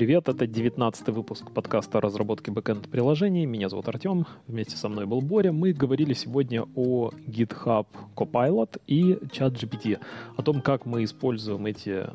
[0.00, 0.30] привет!
[0.30, 3.44] Это 19 выпуск подкаста о разработке бэкэнд-приложений.
[3.44, 5.52] Меня зовут Артем, вместе со мной был Боря.
[5.52, 10.00] Мы говорили сегодня о GitHub Copilot и ChatGPT,
[10.38, 12.06] о том, как мы используем эти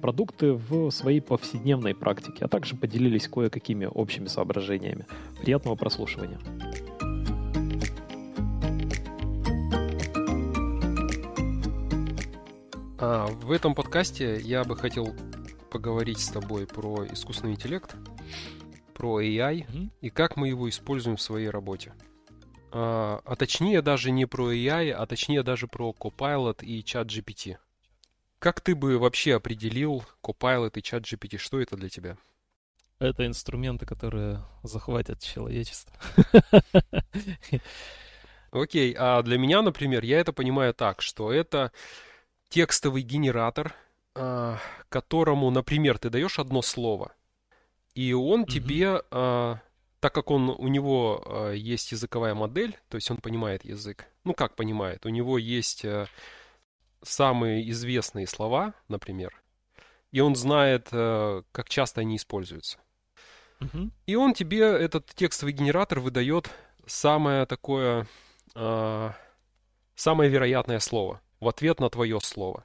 [0.00, 5.04] продукты в своей повседневной практике, а также поделились кое-какими общими соображениями.
[5.42, 6.38] Приятного прослушивания!
[13.00, 15.12] А, в этом подкасте я бы хотел
[15.74, 17.96] поговорить с тобой про искусственный интеллект,
[18.94, 19.90] про AI mm-hmm.
[20.02, 21.92] и как мы его используем в своей работе.
[22.70, 27.56] А, а точнее даже не про AI, а точнее даже про Copilot и ChatGPT.
[28.38, 31.38] Как ты бы вообще определил Copilot и ChatGPT?
[31.38, 32.16] Что это для тебя?
[33.00, 35.96] Это инструменты, которые захватят человечество.
[38.52, 41.72] Окей, а для меня, например, я это понимаю так, что это
[42.48, 43.74] текстовый генератор,
[44.14, 47.14] а, которому, например, ты даешь одно слово,
[47.94, 48.50] и он угу.
[48.50, 49.60] тебе, а,
[49.98, 54.32] так как он у него а, есть языковая модель, то есть он понимает язык, ну
[54.32, 55.84] как понимает, у него есть
[57.02, 59.42] самые известные слова, например,
[60.12, 62.78] и он знает, как часто они используются.
[63.60, 63.90] Угу.
[64.06, 66.50] И он тебе, этот текстовый генератор, выдает
[66.86, 68.06] самое такое,
[68.54, 72.64] самое вероятное слово в ответ на твое слово.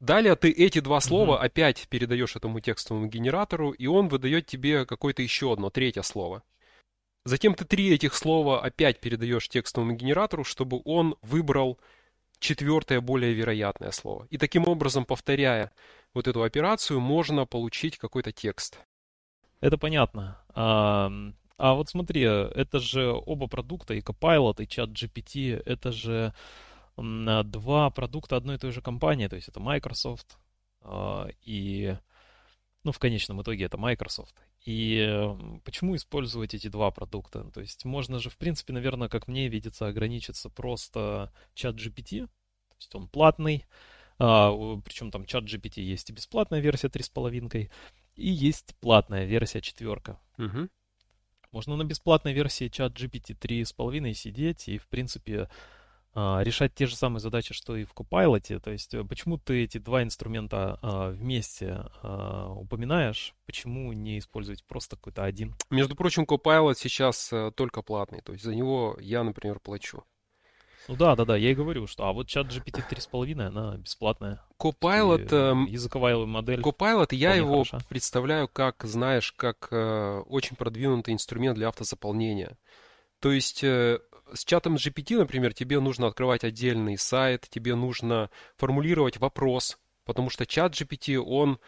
[0.00, 1.46] Далее ты эти два слова mm-hmm.
[1.46, 6.42] опять передаешь этому текстовому генератору, и он выдает тебе какое-то еще одно, третье слово.
[7.24, 11.78] Затем ты три этих слова опять передаешь текстовому генератору, чтобы он выбрал
[12.38, 14.26] четвертое, более вероятное слово.
[14.30, 15.72] И таким образом, повторяя
[16.14, 18.78] вот эту операцию, можно получить какой-то текст.
[19.60, 20.38] Это понятно.
[20.50, 21.10] А,
[21.56, 26.34] а вот смотри, это же оба продукта, и Copilot, и ChatGPT, это же
[26.96, 30.38] два продукта одной и той же компании, то есть это Microsoft
[30.80, 31.96] а, и,
[32.84, 34.34] ну, в конечном итоге это Microsoft.
[34.64, 35.06] И
[35.64, 37.50] почему использовать эти два продукта?
[37.52, 42.76] То есть можно же, в принципе, наверное, как мне видится, ограничиться просто чат GPT, то
[42.78, 43.64] есть он платный,
[44.18, 44.52] а,
[44.84, 47.70] причем там чат GPT есть и бесплатная версия 3,5,
[48.14, 50.18] и есть платная версия четверка.
[50.38, 50.68] Угу.
[51.52, 55.48] Можно на бесплатной версии чат GPT 3,5 сидеть и, в принципе,
[56.16, 58.58] решать те же самые задачи, что и в Copilot.
[58.60, 63.34] То есть э, почему ты эти два инструмента а, вместе а, упоминаешь?
[63.44, 65.54] Почему не использовать просто какой-то один?
[65.70, 68.22] Между прочим, Copilot сейчас э, только платный.
[68.22, 70.04] То есть за него я, например, плачу.
[70.88, 74.40] Ну да, да, да, я и говорю, что а вот чат GPT 3,5, она бесплатная.
[74.58, 76.60] Copilot, э, языковая модель.
[76.60, 77.80] Copilot, я его хороша.
[77.88, 82.56] представляю как, знаешь, как э, очень продвинутый инструмент для автозаполнения.
[83.20, 83.98] То есть э,
[84.32, 90.46] с чатом GPT, например, тебе нужно открывать отдельный сайт, тебе нужно формулировать вопрос, потому что
[90.46, 91.58] чат GPT, он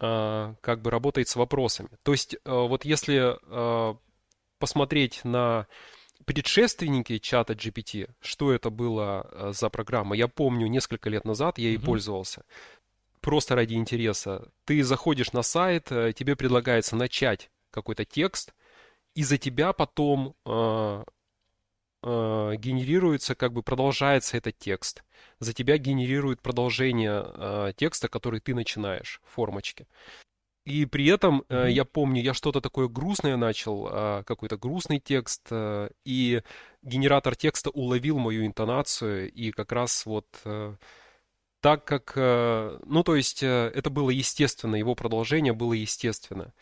[0.00, 1.90] э, как бы работает с вопросами.
[2.02, 3.94] То есть э, вот если э,
[4.58, 5.66] посмотреть на
[6.24, 11.76] предшественники чата GPT, что это было за программа, я помню несколько лет назад я ей
[11.76, 11.84] mm-hmm.
[11.84, 12.44] пользовался.
[13.20, 14.48] Просто ради интереса.
[14.64, 18.52] Ты заходишь на сайт, тебе предлагается начать какой-то текст,
[19.14, 21.04] и за тебя потом э,
[22.02, 25.04] э, генерируется, как бы продолжается этот текст.
[25.38, 29.86] За тебя генерирует продолжение э, текста, который ты начинаешь в формочке.
[30.64, 35.48] И при этом э, я помню, я что-то такое грустное начал, э, какой-то грустный текст,
[35.50, 36.42] э, и
[36.82, 40.76] генератор текста уловил мою интонацию, и как раз вот э,
[41.60, 46.52] так как, э, ну то есть э, это было естественно, его продолжение было естественно.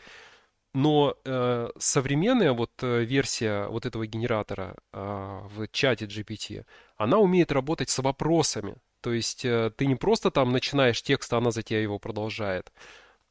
[0.73, 6.65] Но э, современная вот э, версия вот этого генератора э, в чате GPT,
[6.97, 8.77] она умеет работать с вопросами.
[9.01, 12.73] То есть э, ты не просто там начинаешь текст, а она за тебя его продолжает.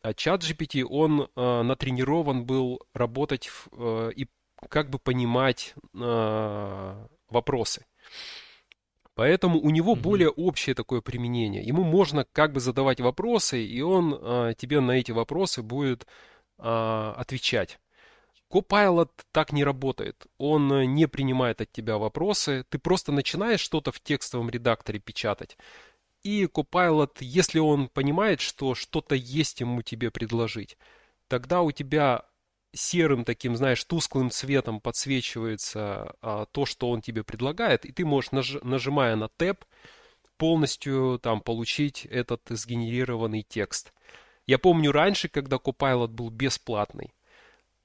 [0.02, 4.28] А чат GPT, он э, натренирован был работать в, э, и
[4.68, 7.86] как бы понимать э, вопросы.
[9.16, 10.02] Поэтому у него mm-hmm.
[10.02, 11.62] более общее такое применение.
[11.62, 16.08] Ему можно как бы задавать вопросы, и он э, тебе на эти вопросы будет
[16.60, 17.80] э, отвечать.
[18.52, 20.26] Copilot так не работает.
[20.38, 22.66] Он э, не принимает от тебя вопросы.
[22.70, 25.58] Ты просто начинаешь что-то в текстовом редакторе печатать.
[26.24, 30.78] И Copilot, если он понимает, что что-то есть ему тебе предложить,
[31.28, 32.26] тогда у тебя
[32.74, 38.32] серым таким, знаешь, тусклым цветом подсвечивается а, то, что он тебе предлагает, и ты можешь,
[38.32, 39.64] наж- нажимая на Tab,
[40.38, 43.94] полностью там получить этот сгенерированный текст.
[44.50, 47.14] Я помню раньше, когда Copilot был бесплатный,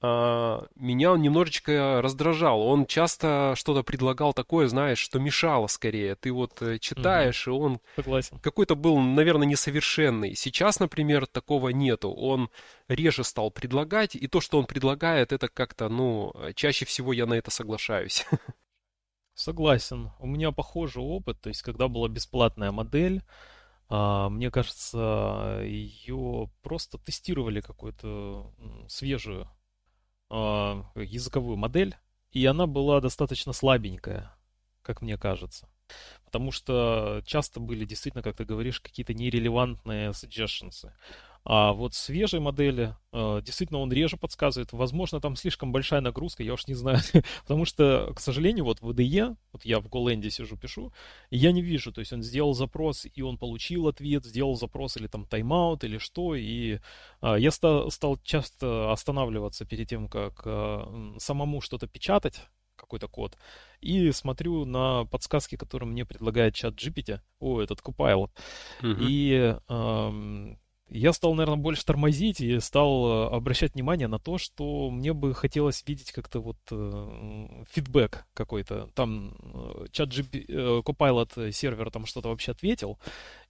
[0.01, 2.59] а, меня он немножечко раздражал.
[2.59, 6.15] Он часто что-то предлагал такое, знаешь, что мешало скорее.
[6.15, 7.55] Ты вот э, читаешь, угу.
[7.55, 8.39] и он Согласен.
[8.39, 10.33] какой-то был, наверное, несовершенный.
[10.33, 12.09] Сейчас, например, такого нету.
[12.09, 12.49] Он
[12.87, 17.35] реже стал предлагать, и то, что он предлагает, это как-то, ну, чаще всего я на
[17.35, 18.25] это соглашаюсь.
[19.35, 20.09] Согласен.
[20.19, 21.39] У меня похожий опыт.
[21.41, 23.21] То есть, когда была бесплатная модель,
[23.89, 28.51] мне кажется, ее просто тестировали какую-то
[28.87, 29.47] свежую
[30.29, 31.95] а, языковую модель,
[32.31, 34.35] и она была достаточно слабенькая,
[34.81, 35.69] как мне кажется.
[36.25, 40.91] Потому что часто были действительно, как ты говоришь, какие-то нерелевантные suggestions.
[41.47, 44.73] А вот свежей модели, э, действительно, он реже подсказывает.
[44.73, 46.97] Возможно, там слишком большая нагрузка, я уж не знаю.
[47.43, 50.91] Потому что, к сожалению, вот в IDE, вот я в GoLand сижу, пишу,
[51.29, 51.91] и я не вижу.
[51.93, 55.99] То есть он сделал запрос, и он получил ответ, сделал запрос или там тайм-аут, или
[55.99, 56.33] что.
[56.33, 56.79] И
[57.21, 62.41] а, я стал, стал часто останавливаться перед тем, как а, самому что-то печатать,
[62.75, 63.37] какой-то код,
[63.81, 68.31] и смотрю на подсказки, которые мне предлагает чат GPT, о, этот Copilot.
[68.81, 68.97] Uh-huh.
[68.99, 70.59] И эм,
[70.89, 75.33] я стал, наверное, больше тормозить и стал э, обращать внимание на то, что мне бы
[75.33, 78.89] хотелось видеть как-то вот э, фидбэк какой-то.
[78.93, 82.99] Там э, чат GP, э, Copilot сервер там что-то вообще ответил,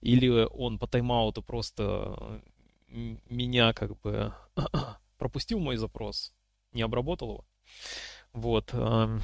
[0.00, 2.42] или он по тайм-ауту просто
[2.88, 4.32] меня как бы
[5.18, 6.32] пропустил мой запрос,
[6.72, 7.44] не обработал его.
[8.36, 8.74] Вот.
[8.74, 9.22] Эм,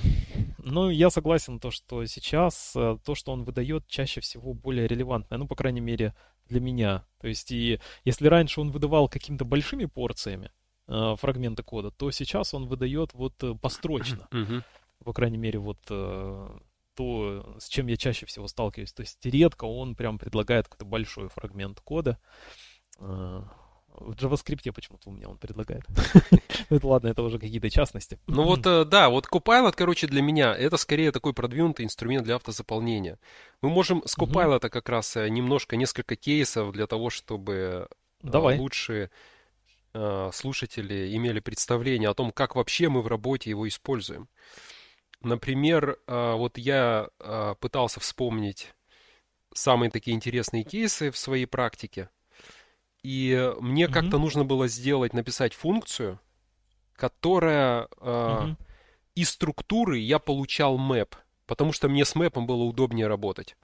[0.57, 5.39] ну, я согласен, то, что сейчас э, то, что он выдает, чаще всего более релевантное.
[5.39, 6.15] Ну, по крайней мере,
[6.53, 7.05] для меня.
[7.19, 10.53] То есть, и если раньше он выдавал какими-то большими порциями
[10.87, 14.29] э, фрагменты кода, то сейчас он выдает вот э, построчно.
[14.31, 14.63] Mm-hmm.
[15.05, 16.59] По крайней мере, вот э,
[16.95, 18.93] то, с чем я чаще всего сталкиваюсь.
[18.93, 22.19] То есть редко он прям предлагает какой-то большой фрагмент кода.
[23.01, 23.43] Э,
[23.95, 25.85] в JavaScript почему-то у меня он предлагает.
[26.71, 28.19] Ну, это ладно, это уже какие-то частности.
[28.27, 32.37] Ну вот, э, да, вот Copilot, короче, для меня это скорее такой продвинутый инструмент для
[32.37, 33.19] автозаполнения.
[33.61, 37.87] Мы можем с Copilot как раз э, немножко, несколько кейсов для того, чтобы э,
[38.23, 38.59] Давай.
[38.59, 39.11] лучше
[40.33, 44.27] слушатели имели представление о том, как вообще мы в работе его используем.
[45.21, 47.11] Например, вот я
[47.61, 48.73] пытался вспомнить
[49.53, 52.09] самые такие интересные кейсы в своей практике.
[53.03, 53.93] И мне mm-hmm.
[53.93, 56.21] как-то нужно было сделать, написать функцию,
[56.95, 58.57] которая э, mm-hmm.
[59.17, 61.17] из структуры я получал мэп,
[61.47, 63.57] потому что мне с мэпом было удобнее работать.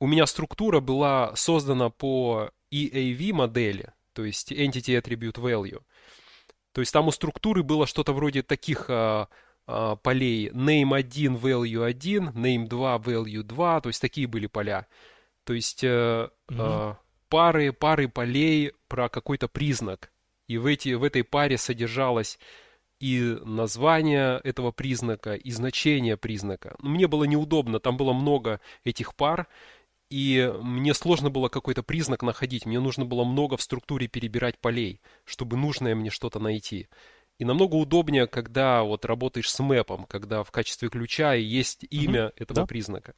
[0.00, 5.82] У меня структура была создана по EAV модели, то есть Entity Attribute Value.
[6.72, 9.28] То есть там у структуры было что-то вроде таких а,
[9.66, 14.88] а, полей name 1, value 1, name 2, value 2, то есть такие были поля.
[15.44, 16.30] То есть mm-hmm.
[16.50, 16.96] а,
[17.34, 20.12] пары, пары полей про какой-то признак.
[20.46, 22.38] И в, эти, в этой паре содержалось
[23.00, 26.76] и название этого признака, и значение признака.
[26.78, 29.48] Но мне было неудобно, там было много этих пар,
[30.10, 32.66] и мне сложно было какой-то признак находить.
[32.66, 36.86] Мне нужно было много в структуре перебирать полей, чтобы нужное мне что-то найти.
[37.40, 42.32] И намного удобнее, когда вот работаешь с мэпом, когда в качестве ключа есть имя mm-hmm.
[42.36, 42.66] этого да.
[42.66, 43.14] признака.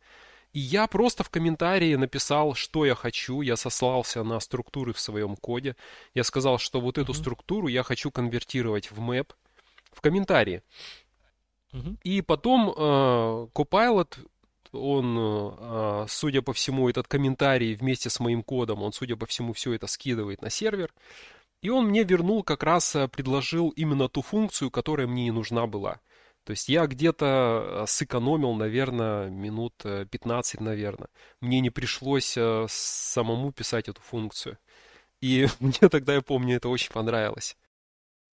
[0.57, 3.43] И я просто в комментарии написал, что я хочу.
[3.43, 5.77] Я сослался на структуры в своем коде.
[6.15, 7.17] Я сказал, что вот эту mm-hmm.
[7.17, 9.35] структуру я хочу конвертировать в мэп
[9.93, 10.63] в комментарии.
[11.75, 11.97] Mm-hmm.
[12.05, 14.17] И потом э, Copilot,
[14.73, 19.53] он, э, судя по всему, этот комментарий вместе с моим кодом, он, судя по всему,
[19.53, 20.95] все это скидывает на сервер.
[21.61, 25.67] И он мне вернул, как раз э, предложил именно ту функцию, которая мне и нужна
[25.67, 26.01] была.
[26.47, 27.27] То есть я где-то
[27.83, 31.09] э, сэкономил, наверное, минут 15, э, наверное.
[31.41, 34.57] Мне не пришлось э, самому писать эту функцию.
[35.21, 37.57] И мне тогда, я помню, это очень понравилось.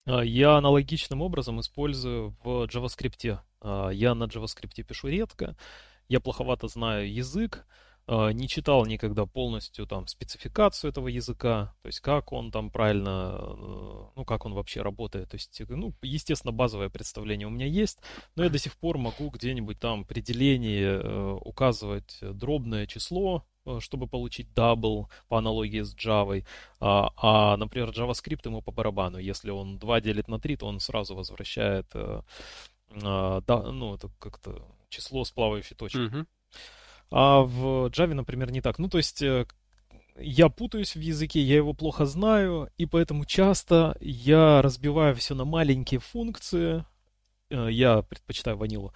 [0.06, 3.40] А, я аналогичным образом использую в JavaScript.
[3.62, 5.58] А, я на JavaScript пишу редко,
[6.08, 7.66] я плоховато знаю язык,
[8.08, 14.06] не читал никогда полностью там спецификацию этого языка, то есть как он там правильно, э,
[14.16, 18.00] ну как он вообще работает, то есть, ну, естественно, базовое представление у меня есть,
[18.36, 23.80] но я до сих пор могу где-нибудь там при делении э, указывать дробное число, э,
[23.80, 26.46] чтобы получить double по аналогии с Java.
[26.82, 29.18] А, а, например, JavaScript ему по барабану.
[29.18, 34.62] Если он 2 делит на 3, то он сразу возвращает а, да, ну, это как-то
[34.90, 36.08] число с плавающей точкой.
[36.08, 36.26] Uh-huh.
[37.12, 38.80] А в Java, например, не так.
[38.80, 39.46] Ну, то есть э,
[40.20, 45.46] я путаюсь в языке, я его плохо знаю, и поэтому часто я разбиваю все на
[45.46, 46.86] маленькие функции.
[47.50, 48.94] Э, я предпочитаю ванилу.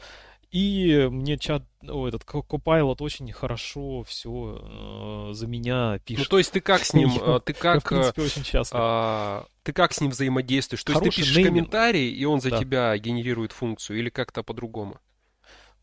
[0.50, 6.30] И мне чат, о, этот Copilot очень хорошо все э, за меня Ну, пишет.
[6.30, 8.80] то есть ты как с ним, Я- а, ты Я, в как, принципе, очень счастлив.
[8.82, 10.84] а, ты как с ним взаимодействуешь?
[10.86, 11.54] То есть ты Хороший пишешь нейминг.
[11.54, 12.60] комментарий, и он за Да.
[12.60, 14.98] тебя генерирует функцию, или как-то по-другому?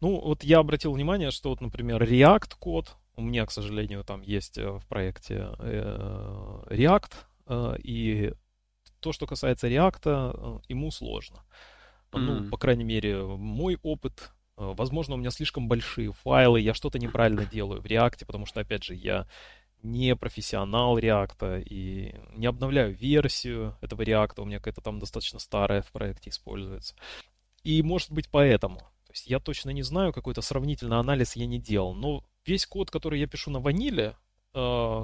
[0.04, 4.20] Ну, вот я обратил внимание, что вот, например, React код, у меня, к сожалению, там
[4.20, 7.12] есть э, в проекте э, React,
[7.46, 8.34] э, и
[9.00, 11.38] то, что касается React, ему сложно.
[12.12, 12.50] Ну, М.
[12.50, 17.80] по крайней мере, мой опыт, возможно, у меня слишком большие файлы, я что-то неправильно делаю
[17.80, 19.26] в React, потому что, опять же, я
[19.82, 25.80] не профессионал React и не обновляю версию этого React, у меня какая-то там достаточно старая
[25.80, 26.94] в проекте используется.
[27.62, 28.82] И может быть поэтому.
[29.14, 31.94] Есть я точно не знаю, какой-то сравнительный анализ я не делал.
[31.94, 34.16] Но весь код, который я пишу на ваниле,
[34.54, 35.02] э,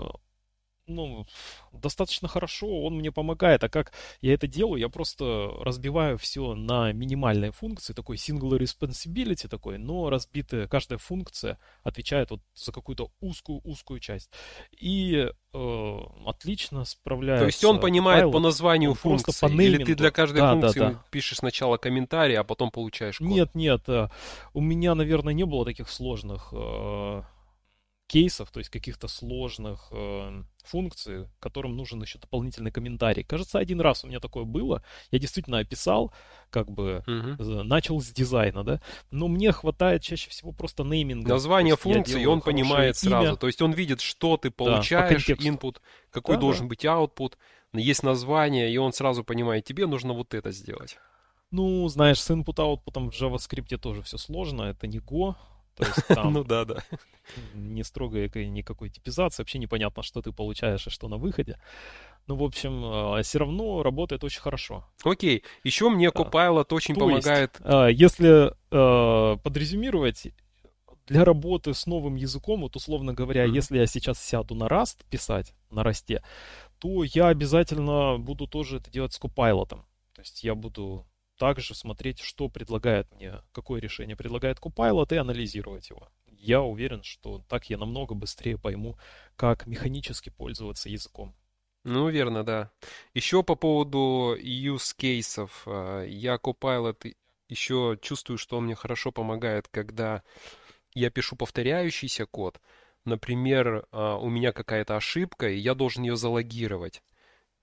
[0.90, 1.26] ну,
[1.72, 3.64] достаточно хорошо, он мне помогает.
[3.64, 4.80] А как я это делаю?
[4.80, 11.58] Я просто разбиваю все на минимальные функции, такой single responsibility такой, но разбитая каждая функция
[11.82, 14.30] отвечает вот за какую-то узкую-узкую часть.
[14.78, 17.44] И э, отлично справляется.
[17.44, 18.32] То есть он понимает Copilot.
[18.32, 21.04] по названию функции, по или ты для каждой Да, да, функции да.
[21.10, 23.28] пишешь сначала комментарий, а потом получаешь код?
[23.28, 24.08] Нет, нет, э,
[24.52, 27.22] у меня, наверное, не было таких сложных э,
[28.10, 33.22] кейсов, то есть каких-то сложных э, функций, которым нужен еще дополнительный комментарий.
[33.22, 34.82] Кажется, один раз у меня такое было.
[35.12, 36.12] Я действительно описал,
[36.50, 38.80] как бы э, начал с дизайна, да,
[39.12, 41.28] но мне хватает чаще всего просто нейминга.
[41.28, 43.28] Название функции, он понимает сразу.
[43.28, 43.36] имя.
[43.36, 45.48] То есть он видит, что ты по получаешь, контексту.
[45.48, 45.76] input,
[46.10, 46.70] какой Да, должен да.
[46.70, 47.34] быть output,
[47.72, 50.98] есть название, и он сразу понимает, тебе нужно вот это сделать.
[51.52, 55.36] Ну, знаешь, с input-output в JavaScript тоже все сложно, это не Go,
[55.76, 56.76] то есть там Ну да, да.
[57.54, 61.58] не строгой какой- никакой типизации, вообще непонятно, что ты получаешь и что на выходе.
[62.26, 64.84] Ну, в общем, все равно работает очень хорошо.
[65.02, 66.20] Окей, еще мне Да.
[66.22, 67.56] Copilot очень То есть, помогает.
[67.60, 70.28] а, если э, подрезюмировать,
[71.06, 73.54] для работы с новым языком, вот условно говоря, Мгм.
[73.54, 76.22] если я сейчас сяду на Rust писать, на Расте,
[76.78, 79.68] то я обязательно буду тоже это делать с Copilot.
[79.70, 79.82] То
[80.18, 81.04] есть я буду
[81.40, 86.10] также смотреть, что предлагает мне, какое решение предлагает Copilot и анализировать его.
[86.26, 88.98] Я уверен, что так я намного быстрее пойму,
[89.36, 91.34] как механически пользоваться языком.
[91.82, 92.70] Ну, верно, да.
[93.14, 95.62] Еще по поводу use кейсов.
[95.66, 97.16] а, Я Copilot
[97.48, 100.22] еще чувствую, что он мне хорошо помогает, когда
[100.92, 102.60] я пишу повторяющийся код.
[103.06, 107.02] Например, а, у меня какая-то ошибка, и я должен ее залогировать.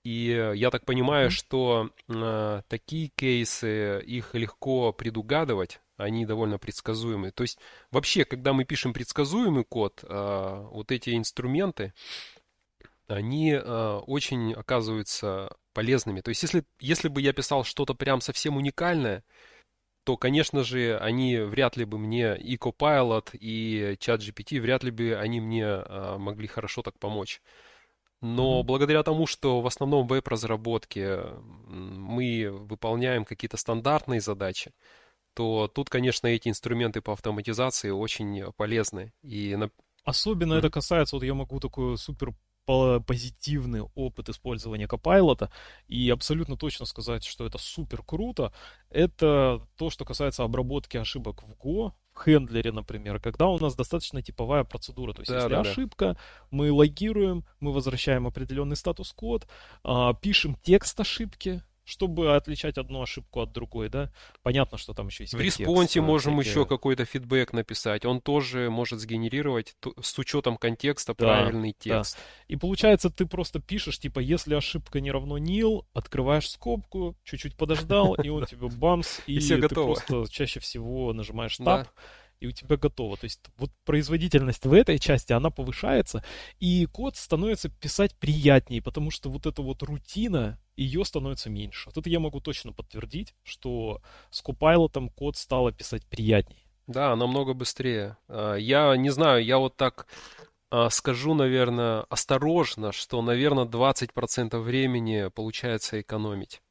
[0.08, 1.32] И э, я так понимаю, Мгм.
[1.32, 7.34] что а, такие кейсы, их легко предугадывать, они довольно предсказуемые.
[7.34, 7.60] То есть
[7.92, 11.94] вообще, когда мы пишем предсказуемый код, а, вот эти инструменты,
[13.08, 16.22] они а, очень оказываются полезными.
[16.22, 19.26] То есть если, если бы я писал что-то прям совсем уникальное,
[20.06, 25.18] то, конечно же, они вряд ли бы мне и Copilot, и ChatGPT, вряд ли бы
[25.18, 27.42] они мне а, могли хорошо так помочь.
[28.22, 31.20] Но благодаря тому, что в основном в веб-разработке
[31.68, 34.74] мы выполняем какие-то стандартные задачи,
[35.34, 39.14] то тут, конечно, эти инструменты по автоматизации очень полезны.
[39.22, 39.70] И, на-
[40.04, 40.60] Особенно Мгм.
[40.60, 42.34] это касается, вот я могу такой супер
[42.66, 45.50] по- позитивный опыт использования Copilot
[45.88, 48.52] и абсолютно точно сказать, что это супер круто.
[48.90, 51.92] Это то, что касается обработки ошибок в Go,
[52.24, 55.14] хендлере, например, когда у нас достаточно типовая процедура.
[55.14, 55.70] То есть, Да, если да, да.
[55.70, 56.18] ошибка,
[56.52, 59.48] мы логируем, мы возвращаем определенный статус-код,
[59.84, 64.12] а, пишем текст ошибки, чтобы отличать одну ошибку от другой, да.
[64.44, 68.04] Понятно, что там еще есть В контекст, респонсе можем всякие- еще какой-то фидбэк написать.
[68.06, 71.78] Он тоже может сгенерировать с учетом контекста Да, правильный да.
[71.80, 72.18] текст.
[72.50, 78.16] И получается, ты просто пишешь, типа, если ошибка не равно nil, открываешь скобку, чуть-чуть подождал,
[78.16, 81.84] и он тебе бамс, и, ты просто чаще всего нажимаешь Да.
[81.84, 81.88] Tab,
[82.40, 83.18] и у тебя готово.
[83.18, 86.24] То есть вот производительность в этой части, она повышается,
[86.60, 91.90] и код становится писать приятнее, потому что вот эта вот рутина, ее становится меньше.
[91.90, 96.62] Вот это я могу точно подтвердить, что с Copilot код стало писать приятнее.
[96.86, 98.18] Да, намного быстрее.
[98.28, 100.08] А, Я не знаю, я вот так
[100.70, 106.62] а, скажу, наверное, осторожно, что, наверное, 20% времени получается экономить.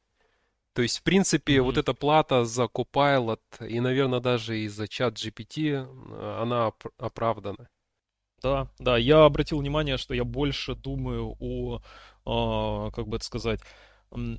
[0.77, 1.81] То есть, в принципе, вот Мгм.
[1.81, 5.75] эта плата за Copilot и, наверное, даже и за чат GPT,
[6.43, 7.69] она оп- оправдана.
[8.43, 11.81] Да, да, я обратил внимание, что я больше думаю о,
[12.27, 13.61] а, как бы это сказать,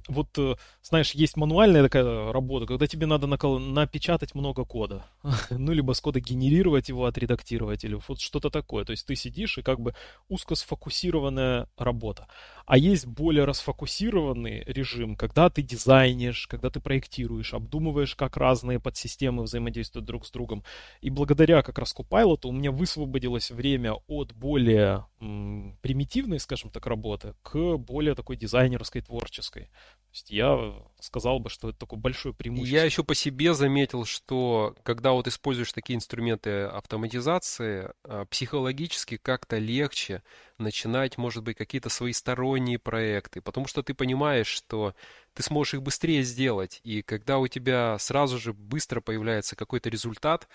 [0.08, 5.06] вот, э, знаешь, есть мануальная такая работа, когда тебе надо накол- напечатать много кода,
[5.52, 8.86] ну, либо с кода генерировать его, отредактировать, или вот что-то такое.
[8.86, 9.94] То есть ты сидишь и как бы
[10.30, 12.28] узко сфокусированная работа.
[12.68, 19.44] А есть более расфокусированный режим, когда ты дизайнишь, когда ты проектируешь, обдумываешь, как разные подсистемы
[19.44, 20.64] взаимодействуют друг с другом.
[21.00, 26.86] И благодаря как раз Copilot у меня высвободилось время от более м, примитивной, скажем так,
[26.88, 29.70] работы к более такой дизайнерской, творческой
[30.18, 32.76] есть я сказал бы, что это такое большое преимущество.
[32.76, 39.58] Я еще по себе заметил, что когда вот используешь такие инструменты автоматизации, а, психологически как-то
[39.58, 40.24] легче
[40.58, 44.96] начинать, может быть, какие-то свои сторонние проекты, потому что ты понимаешь, что
[45.34, 50.48] ты сможешь их быстрее сделать, и когда у тебя сразу же быстро появляется какой-то результат,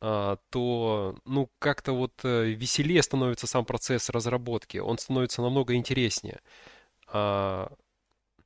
[0.00, 6.40] а, то, ну, как-то вот э, веселее становится сам процесс разработки, он становится намного интереснее.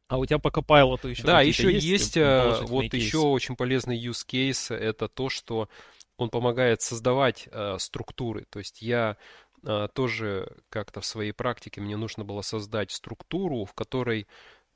[0.09, 2.97] А, у тебя по Copilot еще Да, еще есть, есть э, вот кейсы?
[2.97, 5.69] еще очень полезный use case, это то, что
[6.17, 8.47] он помогает создавать э, структуры.
[8.49, 9.19] То есть я
[9.63, 14.27] э, тоже как-то в своей практике мне нужно было создать структуру, в которой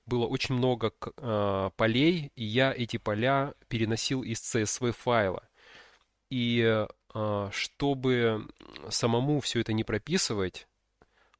[0.04, 5.48] было очень много э, полей, и я эти поля переносил из CSV файла.
[6.30, 8.48] И э, чтобы
[8.90, 10.68] самому все это не прописывать,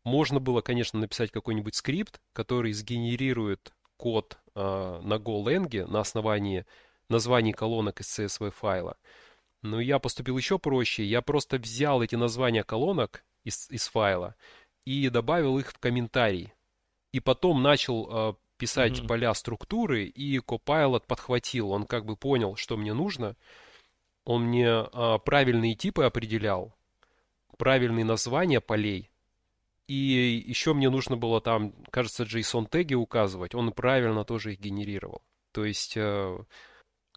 [0.03, 3.73] можно было, конечно, написать какой-нибудь скрипт, который сгенерирует
[4.03, 6.67] код э, на GoLang на основании
[7.09, 8.97] названий колонок из CSV файла.
[9.63, 11.05] Но я поступил еще проще.
[11.05, 14.35] Я просто взял эти названия колонок из, из файла
[14.85, 16.53] и добавил их в комментарий.
[17.13, 19.07] И потом начал э, писать mm-hmm.
[19.07, 21.71] поля структуры, и Copilot подхватил.
[21.71, 23.37] Он как бы понял, что мне нужно.
[24.25, 26.75] Он мне э, правильные типы определял,
[27.57, 29.12] правильные названия полей.
[29.89, 33.55] И еще мне нужно было там, кажется, JSON-теги указывать.
[33.55, 35.23] Он правильно тоже их генерировал.
[35.53, 35.97] То есть...
[35.97, 36.39] Э,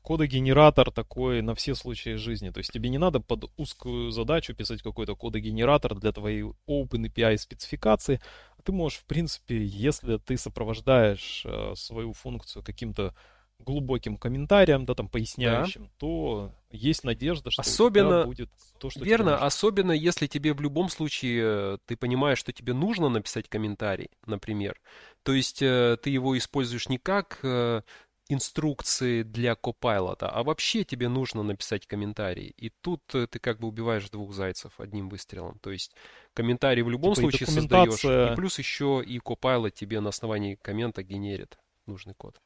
[0.05, 2.51] кодогенератор такой на все случаи жизни.
[2.51, 8.21] То есть тебе не надо под узкую задачу писать какой-то кодогенератор для твоей OpenAPI спецификации.
[8.63, 13.15] Ты можешь, в принципе, если ты сопровождаешь э, свою функцию каким-то
[13.59, 15.89] глубоким комментарием, да, там, поясняющим, да.
[15.97, 21.41] то есть надежда, что особенно, будет то, что Верно, особенно если тебе в любом случае,
[21.43, 24.79] э, ты понимаешь, что тебе нужно написать комментарий, например.
[25.23, 27.81] То есть э, ты его используешь не как э,
[28.27, 32.53] инструкции для Copilot, а вообще тебе нужно написать комментарий.
[32.57, 35.59] И тут ты как бы убиваешь двух зайцев одним выстрелом.
[35.59, 35.95] То есть
[36.33, 41.03] комментарий в любом типа случае создаешь, и плюс еще и Copilot тебе на основании коммента
[41.03, 42.39] генерит нужный код.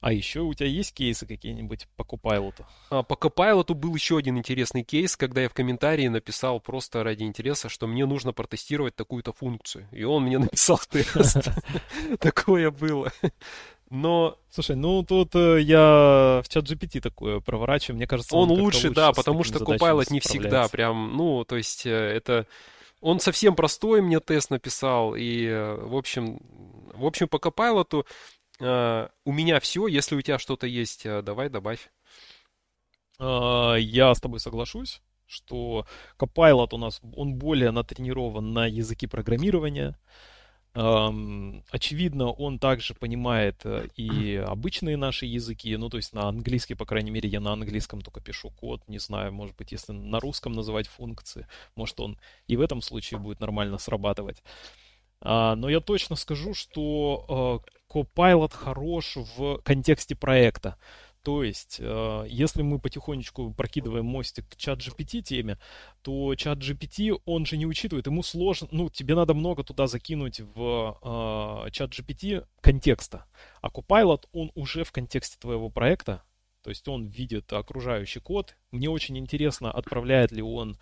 [0.00, 2.64] А еще у тебя есть кейсы какие-нибудь по Copilot?
[2.90, 7.22] А, по Copilot был еще один интересный кейс, когда я в комментарии написал просто ради
[7.22, 9.88] интереса, что мне нужно протестировать такую-то функцию.
[9.92, 11.48] И он мне написал тест.
[12.20, 13.10] Такое было.
[13.88, 14.36] Но...
[14.50, 18.90] Слушай, ну тут э, я в чат GPT такое проворачиваю, мне кажется, он, он лучше,
[18.90, 22.46] да, потому что Copilot не всегда прям, ну, то есть э, это...
[23.00, 26.40] Он совсем простой мне тест написал, и, э, в общем,
[26.94, 28.04] в общем, по Copilot
[28.60, 29.86] Uh, у меня все.
[29.88, 31.90] Если у тебя что-то есть, uh, давай добавь.
[33.18, 35.86] Uh, я с тобой соглашусь, что
[36.18, 39.98] Copilot у нас, он более натренирован на языки программирования.
[40.74, 46.74] Um, очевидно, он также понимает э, и обычные наши языки, ну, то есть на английский,
[46.74, 50.18] по крайней мере, я на английском только пишу код, не знаю, может быть, если на
[50.18, 54.42] русском называть функции, может, он и в этом случае будет нормально срабатывать.
[55.22, 60.76] Uh, но я точно скажу, что uh, Copilot хорош в контексте проекта.
[61.22, 65.58] То есть, э, если мы потихонечку прокидываем мостик к чат GPT теме,
[66.02, 70.40] то чат GPT, он же не учитывает, ему сложно, ну, тебе надо много туда закинуть
[70.40, 73.24] в чат GPT контекста.
[73.62, 76.22] А Copilot, он уже в контексте твоего проекта,
[76.62, 78.54] то есть он видит окружающий код.
[78.70, 80.76] Мне очень интересно, отправляет ли он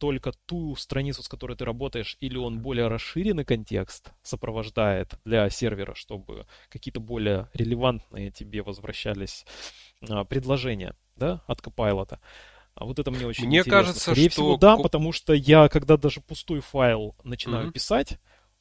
[0.00, 5.94] только ту страницу, с которой ты работаешь, или он более расширенный контекст сопровождает для сервера,
[5.94, 9.44] чтобы какие-то более релевантные тебе возвращались
[10.08, 12.18] а, предложения да, от Copilot.
[12.74, 13.82] А вот это мне очень мне интересно.
[13.82, 14.42] кажется, Скорее что...
[14.42, 17.72] всего, да, потому что я, когда даже пустой файл начинаю mm-hmm.
[17.72, 18.18] писать,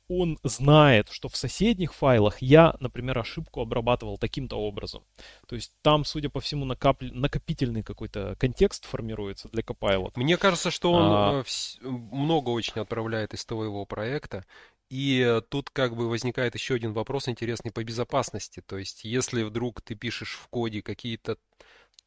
[0.09, 5.03] он знает, что в соседних файлах я, например, ошибку обрабатывал таким-то образом.
[5.47, 7.01] То есть там, судя по всему, накап...
[7.01, 10.13] накопительный какой-то контекст формируется для Copilot.
[10.15, 11.43] Мне кажется, что он а...
[11.43, 14.45] Э, много очень отправляет из твоего проекта.
[14.89, 18.63] И тут как бы возникает еще один вопрос интересный по безопасности.
[18.65, 21.37] То есть, если вдруг ты пишешь в коде какие-то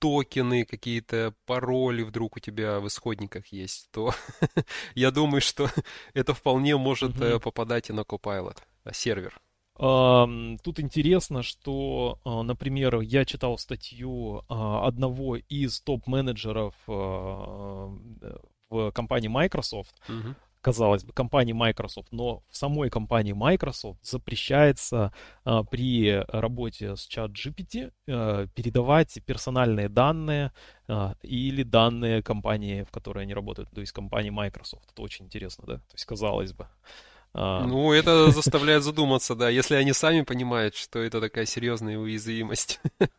[0.03, 4.13] токены, какие-то пароли вдруг у тебя в исходниках есть, то
[4.97, 5.69] я думаю, что
[6.15, 7.39] это вполне может mm-hmm.
[7.39, 9.41] попадать и на Copilot, а, сервер.
[9.75, 17.99] Тут интересно, что, а, например, я читал статью а, одного из топ-менеджеров в
[18.95, 20.35] компании Microsoft, угу.
[20.63, 25.13] Казалось бы, компании Microsoft, но в самой компании Microsoft запрещается
[25.45, 30.53] а, при работе с чат GPT а, передавать персональные данные
[30.89, 34.91] а, или данные компании, в которой они работают, то есть компании Microsoft.
[34.93, 35.75] Это очень интересно, да?
[35.75, 36.67] То есть, казалось бы.
[37.35, 37.65] А...
[37.67, 42.81] Ну, это заставляет задуматься, да, если они сами понимают, что это такая серьезная уязвимость.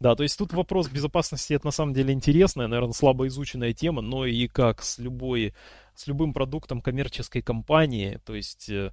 [0.00, 4.00] Да, то есть тут вопрос безопасности, это на самом деле интересная, наверное, слабо изученная тема,
[4.00, 5.52] но и как с любой,
[6.00, 8.90] с любым продуктом коммерческой компании, то есть э,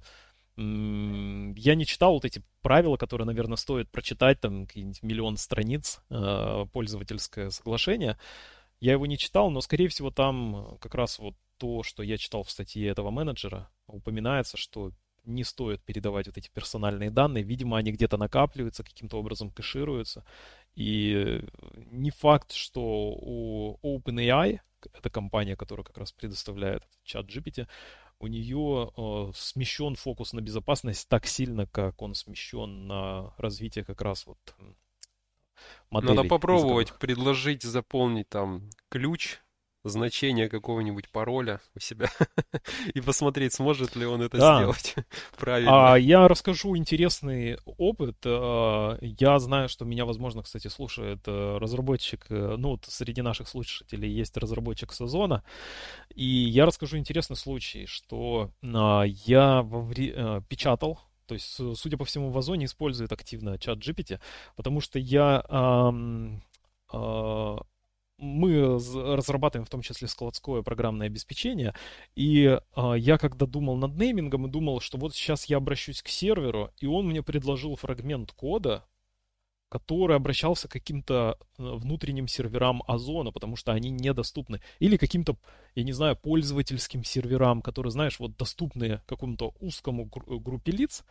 [0.56, 6.66] я не читал вот эти правила, которые, наверное, стоит прочитать, там, какие-нибудь миллион страниц, э,
[6.72, 8.18] пользовательское соглашение.
[8.80, 12.42] Я его не читал, но, скорее всего, там как раз вот то, что я читал
[12.42, 14.92] в статье этого менеджера, упоминается, что
[15.24, 17.42] не стоит передавать вот эти персональные данные.
[17.42, 20.24] Видимо, они где-то накапливаются, каким-то образом кэшируются.
[20.74, 21.42] И
[21.90, 24.60] не факт, что у OpenAI,
[24.92, 27.66] это компания, которая как раз предоставляет чат GPT,
[28.20, 34.02] у нее э, смещен фокус на безопасность так сильно, как он смещен на развитие как
[34.02, 34.38] раз вот
[35.90, 36.14] моделей.
[36.14, 39.38] Надо попробовать предложить заполнить там ключ
[39.88, 42.10] значение какого-нибудь пароля у себя
[42.94, 44.58] и посмотреть, сможет ли он это да.
[44.58, 44.94] сделать
[45.38, 45.92] правильно.
[45.92, 48.16] А, я расскажу интересный опыт.
[48.24, 53.48] А, я знаю, что меня, возможно, кстати, слушает э, разработчик, э, ну, вот среди наших
[53.48, 55.42] слушателей есть разработчик сезона,
[56.14, 60.12] и я расскажу интересный случай, что а, я во вре...
[60.16, 64.18] Э, печатал то есть, судя по всему, в Озоне использует активно чат GPT,
[64.56, 66.42] потому что я эм,
[66.90, 67.56] э,
[68.18, 71.74] мы разрабатываем в том числе складское программное обеспечение,
[72.14, 76.08] и э, я когда думал над неймингом и думал, что вот сейчас я обращусь к
[76.08, 78.84] серверу, и он мне предложил фрагмент кода,
[79.68, 84.60] который обращался к каким-то э, внутренним серверам Озона, потому что они недоступны.
[84.78, 85.36] Или каким-то,
[85.74, 91.04] я не знаю, пользовательским серверам, которые, знаешь, вот доступны какому-то узкому группе лиц,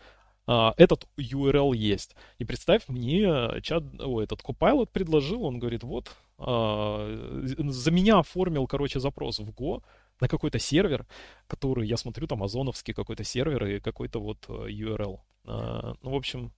[0.47, 2.15] а, этот URL есть.
[2.39, 8.65] И представь, мне чат, о, этот Copilot предложил, он говорит, вот, а, за меня оформил,
[8.65, 9.83] короче, запрос в Go
[10.21, 11.05] на какой-то сервер,
[11.47, 15.19] который, я смотрю, там озоновский какой-то сервер и какой-то вот э, URL.
[15.45, 16.53] А, ну, в общем,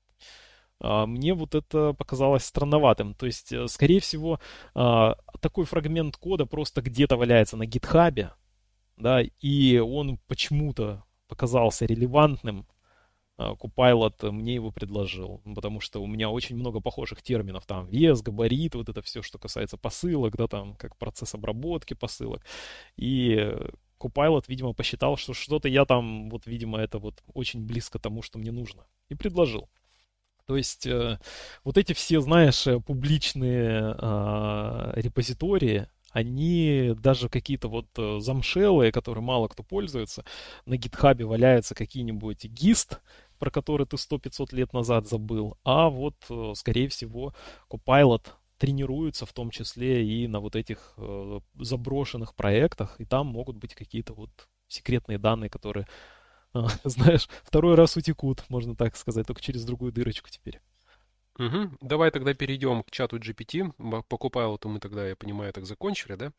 [0.82, 3.14] мне вот это показалось странноватым.
[3.14, 4.40] То есть, э, скорее всего,
[4.74, 8.32] такой фрагмент кода просто где-то валяется на гитхабе,
[8.96, 12.66] да, и он почему-то показался релевантным
[13.40, 18.22] а, Copilot мне его предложил, потому что у меня очень много похожих терминов, там вес,
[18.22, 22.44] габарит, вот это все, что касается посылок, да, там как процесс обработки посылок.
[22.98, 23.56] И
[23.98, 28.40] Copilot, видимо, посчитал, что что-то я там, вот, видимо, это вот очень близко тому, что
[28.40, 29.70] мне нужно, и предложил.
[30.46, 31.18] То есть э,
[31.64, 39.24] вот эти все, знаешь, э, публичные э, репозитории, они даже какие-то вот э, замшелые, которые
[39.24, 40.26] мало кто пользуется,
[40.66, 43.00] на гитхабе валяются какие-нибудь гист,
[43.40, 47.34] про который ты 100-500 лет назад забыл, а вот, э, скорее всего,
[47.70, 53.56] Copilot тренируется в том числе и на вот этих э, заброшенных проектах, и там могут
[53.56, 54.30] быть какие-то вот
[54.68, 55.88] секретные данные, которые,
[56.54, 60.60] э, знаешь, второй раз утекут, можно так сказать, только через другую дырочку теперь.
[61.40, 61.78] Угу.
[61.82, 63.72] Давай тогда перейдем к чату GPT.
[64.04, 66.34] По Copilot мы тогда, я понимаю, так закончили, да?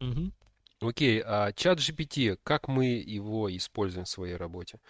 [0.00, 0.32] Угу.
[0.80, 4.80] Окей, а чат GPT, как мы его используем в своей работе?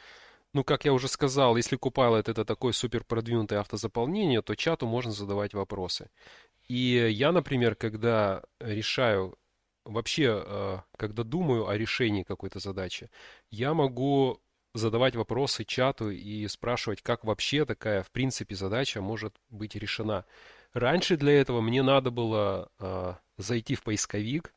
[0.55, 5.11] Ну, как я уже сказал, если Copilot это такое супер продвинутое автозаполнение, то чату можно
[5.11, 6.11] задавать вопросы.
[6.69, 9.37] И я, например, когда решаю,
[9.85, 13.11] вообще, э, когда думаю о решении какой-то задачи,
[13.51, 14.41] я могу
[14.75, 20.25] задавать вопросы чату и спрашивать, как вообще такая, в принципе, задача может быть решена.
[20.73, 24.55] Раньше для этого мне надо было э, зайти в поисковик,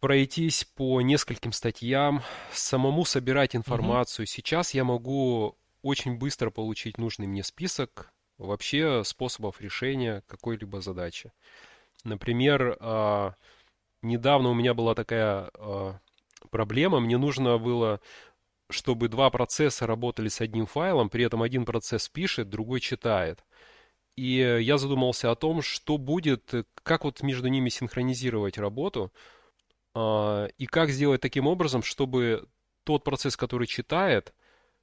[0.00, 2.22] пройтись по нескольким статьям,
[2.52, 4.24] самому собирать информацию.
[4.24, 4.30] Угу.
[4.30, 11.32] Сейчас я могу очень быстро получить нужный мне список вообще способов решения какой-либо задачи.
[12.04, 13.34] Например, а,
[14.02, 15.98] недавно у меня была такая а,
[16.50, 18.00] проблема, мне нужно было
[18.72, 23.44] чтобы два процесса работали с одним файлом, при этом один процесс пишет, другой читает.
[24.16, 29.12] И я задумался о том, что будет, как вот между ними синхронизировать работу,
[29.94, 32.48] а, и как сделать таким образом, чтобы
[32.84, 34.34] тот процесс, который читает,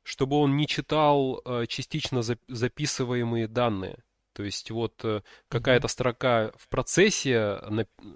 [0.04, 4.04] чтобы он не читал а, частично записываемые данные.
[4.34, 7.60] То есть вот э, какая-то строка в процессе,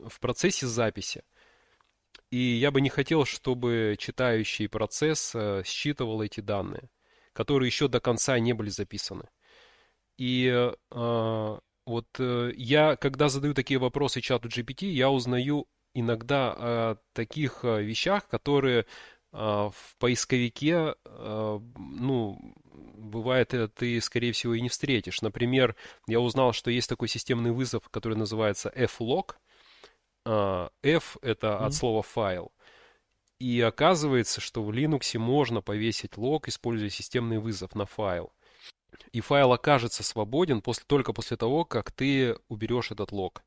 [0.07, 1.23] в процессе записи.
[2.29, 6.91] И я бы не хотел, чтобы читающий процесс э, считывал эти данные,
[7.33, 9.29] которые еще до конца не были записаны.
[10.21, 16.97] И э, вот э, я, когда задаю такие вопросы чату GPT, я узнаю иногда о
[17.13, 18.85] таких вещах, которые
[19.31, 22.37] в поисковике, ну,
[22.97, 25.21] бывает, ты, скорее всего, и не встретишь.
[25.21, 25.75] Например,
[26.07, 29.35] я узнал, что есть такой системный вызов, который называется flog.
[30.83, 32.51] F— это от слова файл.
[33.39, 38.33] И оказывается, что в Linux можно повесить лог, используя системный вызов на файл.
[39.11, 43.43] И файл окажется свободен после, только после того, как ты уберешь этот лог.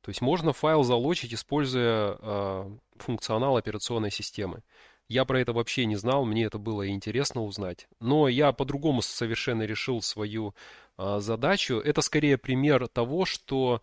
[0.00, 4.62] То есть можно файл залочить, используя э, функционал операционной системы.
[5.08, 7.86] Я про это вообще не знал, мне это было интересно узнать.
[8.00, 10.54] Но я по-другому совершенно решил свою
[10.98, 11.76] э, задачу.
[11.76, 13.82] Это скорее пример того, что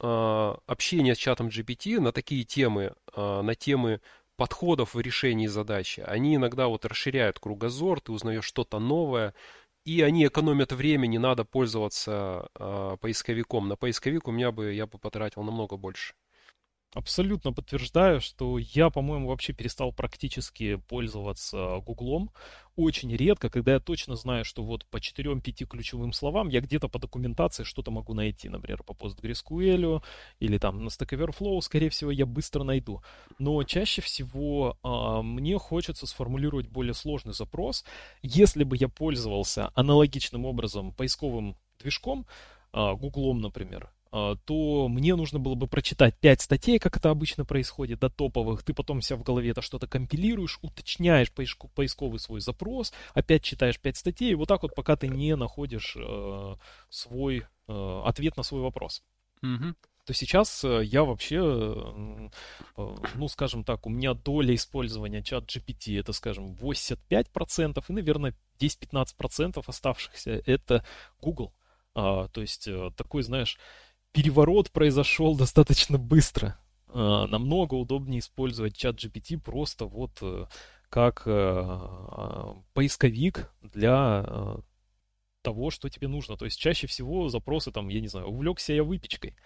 [0.00, 4.00] э, общение с чатом GPT на такие темы, э, на темы
[4.36, 6.00] подходов в решении задачи.
[6.00, 9.34] Они иногда вот расширяют кругозор, ты узнаешь что-то новое,
[9.84, 13.68] и они экономят время, не надо пользоваться э, поисковиком.
[13.68, 16.14] На поисковик у меня бы я бы потратил намного больше.
[16.94, 22.30] Абсолютно подтверждаю, что я, по-моему, вообще перестал практически пользоваться Гуглом.
[22.76, 26.98] Очень редко, когда я точно знаю, что вот по 4-5 ключевым словам я где-то по
[26.98, 28.50] документации что-то могу найти.
[28.50, 30.02] Например, по PostgreSQL
[30.38, 33.02] или там на Stack Overflow, скорее всего, я быстро найду.
[33.38, 37.86] Но чаще всего э, мне хочется сформулировать более сложный запрос.
[38.20, 42.26] Если бы я пользовался аналогичным образом поисковым движком,
[42.74, 47.46] э, Гуглом, например, а, то мне нужно было бы прочитать 5 статей, как это обычно
[47.46, 48.62] происходит, до топовых.
[48.62, 53.96] Ты потом себя в голове это что-то компилируешь, уточняешь поисковый свой запрос, опять читаешь 5
[53.96, 56.56] статей, и вот так вот, пока ты не находишь э,
[56.90, 59.02] свой э, ответ на свой вопрос.
[59.42, 59.74] Mm-hmm.
[60.04, 61.40] То сейчас э, я вообще,
[62.76, 69.62] ну, скажем так, у меня доля использования чат GPT это, скажем, 85%, и, наверное, 10-15%
[69.66, 70.84] оставшихся это
[71.20, 71.54] Google.
[71.94, 73.58] А, то есть такой, знаешь,
[74.12, 76.58] переворот произошел достаточно быстро.
[76.88, 80.46] А, намного удобнее использовать чат GPT просто вот э,
[80.90, 84.56] как э, поисковик для э,
[85.42, 86.36] того, что тебе нужно.
[86.36, 89.36] То есть чаще всего запросы там, я не знаю, увлекся я выпечкой.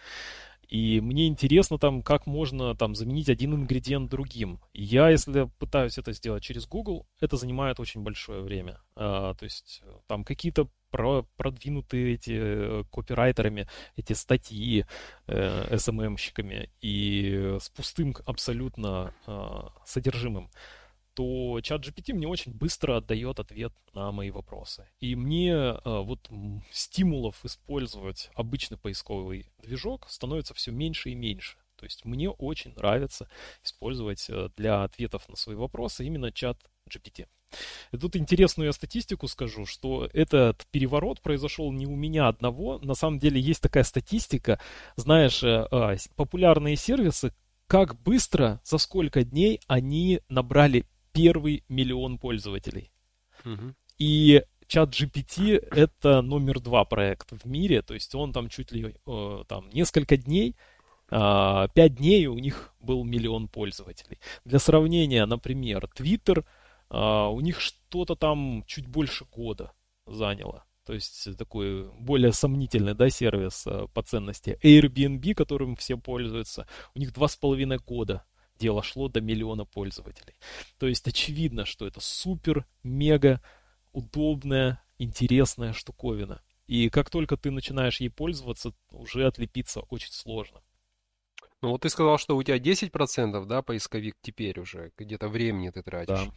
[0.69, 4.61] И мне интересно там, как можно там заменить один ингредиент другим.
[4.73, 8.81] я, если пытаюсь это сделать через Google, это занимает очень большое время.
[8.97, 14.87] А, то есть там какие-то про, продвинутые эти э, копирайтерами эти статьи
[15.27, 20.51] э, SMM-щиками и с пустым абсолютно э, содержимым,
[21.13, 24.89] то чат GPT мне очень быстро отдает ответ на мои вопросы.
[25.01, 26.31] И мне э, вот
[26.71, 31.59] стимулов использовать обычный поисковый движок становится все меньше и меньше.
[31.77, 33.29] То есть мне очень нравится
[33.63, 37.27] использовать э, для ответов на свои вопросы именно чат GPT.
[37.93, 42.79] И тут интересную я статистику скажу, что этот переворот произошел не у меня одного.
[42.79, 44.61] На самом деле есть такая статистика,
[44.97, 47.33] знаешь, э, а, популярные сервисы,
[47.67, 52.93] как быстро, за сколько дней они набрали первый миллион пользователей.
[53.45, 53.75] Угу.
[53.99, 58.95] И чат GPT это номер два проект в мире, то есть он там чуть ли
[59.07, 60.57] э, там несколько дней,
[61.11, 64.19] э, пять дней у них был миллион пользователей.
[64.45, 66.45] Для сравнения, например, Twitter
[66.89, 69.73] а, у них что-то там чуть больше года
[70.07, 70.65] заняло.
[70.85, 74.59] То есть такой более сомнительный да, сервис а, по ценности.
[74.63, 78.25] Airbnb, которым все пользуются, у них два с половиной года
[78.59, 80.35] дело шло до миллиона пользователей.
[80.79, 83.43] То есть очевидно, что это супер, мега
[83.93, 86.43] удобная, интересная штуковина.
[86.67, 90.63] И как только ты начинаешь ей пользоваться, уже отлепиться очень сложно.
[91.63, 95.83] Ну вот ты сказал, что у тебя 10%, да, поисковик теперь уже, где-то времени ты
[95.83, 96.27] тратишь.
[96.27, 96.33] Да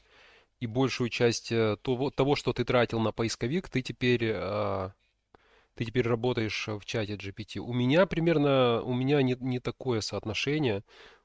[0.60, 4.89] и большую часть э, того, того, что ты тратил на поисковик, ты теперь, э,
[5.76, 7.60] ты теперь работаешь в чате GPT.
[7.60, 10.84] У меня примерно, у меня не, не такое соотношение.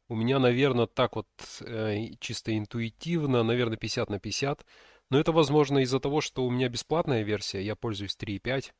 [0.08, 1.26] У меня, наверное, так вот
[1.62, 4.64] э, чисто интуитивно, наверное, 50 на 50.
[5.10, 8.72] Но это возможно из-за того, что у меня бесплатная версия, я пользуюсь 3.5,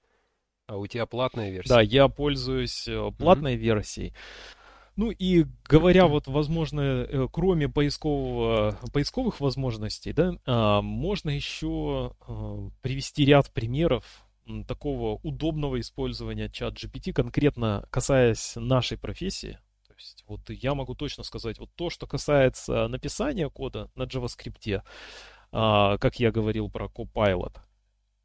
[0.67, 1.69] а у тебя платная версия.
[1.69, 2.88] Да, я пользуюсь
[3.19, 3.59] платной mm-hmm.
[3.59, 4.14] версией.
[4.96, 12.70] Ну и говоря вот, возможно, э, кроме поискового, поисковых возможностей, да, а, можно еще а,
[12.80, 14.04] привести ряд примеров
[14.68, 19.59] такого удобного использования чат GPT, конкретно касаясь нашей профессии.
[19.88, 24.83] То есть вот я могу точно сказать, вот то, что касается написания кода на JavaScript,
[25.50, 27.57] а, как я говорил про Copilot,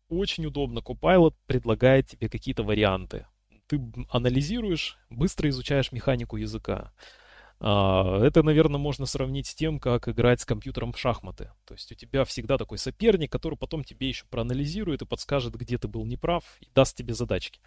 [0.10, 0.80] очень удобно.
[0.80, 3.26] Copilot предлагает тебе какие-то варианты
[3.70, 3.80] ты
[4.10, 6.92] анализируешь, быстро изучаешь механику языка.
[7.60, 11.52] А, это, наверное, можно сравнить с тем, как играть с компьютером в шахматы.
[11.66, 15.78] То есть у тебя всегда такой соперник, который потом тебе еще проанализирует и подскажет, где
[15.78, 17.62] ты был неправ, и даст тебе задачки.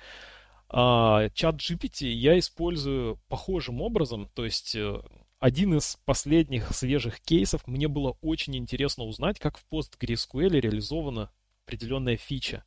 [0.68, 5.00] А чат GPT я использую похожим образом, то есть э,
[5.38, 11.30] один из последних свежих кейсов, мне было очень интересно узнать, как в PostgreSQL реализована
[11.66, 12.64] определенная фича.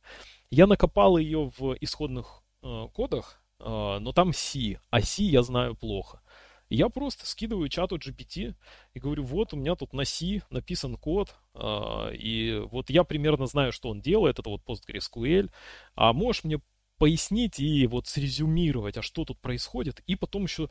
[0.50, 5.74] Я накопал ее в исходных э, кодах, э, но там C, а C я знаю
[5.74, 6.20] плохо.
[6.68, 8.54] Я просто скидываю чату GPT
[8.94, 13.46] и говорю, вот у меня тут на C написан код, э, и вот я примерно
[13.46, 15.50] знаю, что он делает, это вот PostgreSQL,
[15.94, 16.60] а можешь мне
[16.98, 20.68] пояснить и вот срезюмировать, а что тут происходит, и потом еще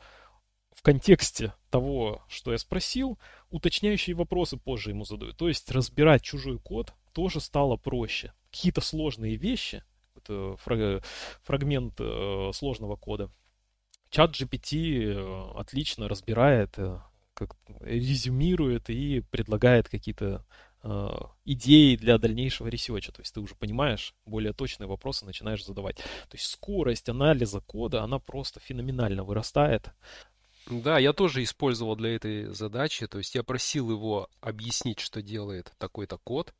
[0.74, 3.18] в контексте того, что я спросил,
[3.50, 5.32] уточняющие вопросы позже ему задаю.
[5.32, 8.34] То есть разбирать чужой код тоже стало проще.
[8.50, 9.82] Какие-то сложные вещи,
[10.28, 10.56] это
[11.42, 13.30] фрагмент э, сложного кода,
[14.10, 16.98] ChatGPT э, отлично разбирает, э,
[17.34, 20.44] как, резюмирует и предлагает какие-то
[20.82, 21.08] э,
[21.44, 23.12] идеи для дальнейшего research а.
[23.12, 25.96] То есть ты уже понимаешь, более точные вопросы начинаешь задавать.
[25.96, 29.90] То есть скорость анализа кода, она просто феноменально вырастает.
[30.68, 35.72] Да, я тоже использовал для этой задачи, то есть я просил его объяснить, что делает
[35.78, 36.54] такой-то код.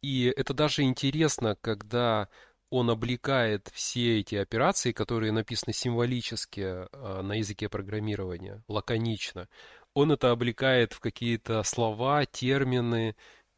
[0.00, 2.28] И это даже интересно, когда
[2.72, 9.46] он облекает все эти операции, которые написаны символически э, на языке программирования, лаконично.
[9.92, 13.14] Он это облекает в какие-то слова, термины,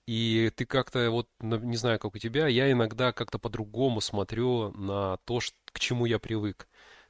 [0.09, 5.19] и ты как-то, вот, не знаю, как у тебя, я иногда как-то по-другому смотрю на
[5.19, 6.67] то, к чему я привык.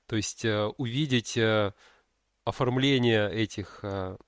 [0.07, 1.73] То есть э, увидеть э,
[2.45, 4.19] оформление этих э,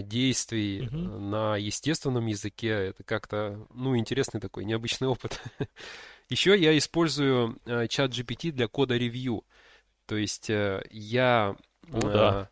[0.00, 0.96] действий угу.
[0.96, 5.42] на естественном языке, это как-то, ну, интересный такой, необычный опыт.
[6.28, 7.58] Еще я использую
[7.88, 9.44] чат GPT для кода ревью.
[10.06, 11.56] То есть я,
[11.90, 12.50] О, да.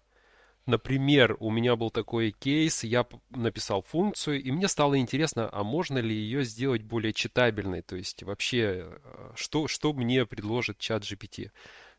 [0.66, 5.98] например, у меня был такой кейс, я написал функцию, и мне стало интересно, а можно
[5.98, 7.82] ли ее сделать более читабельной?
[7.82, 8.98] То есть вообще,
[9.34, 11.50] что, что мне предложит чат GPT?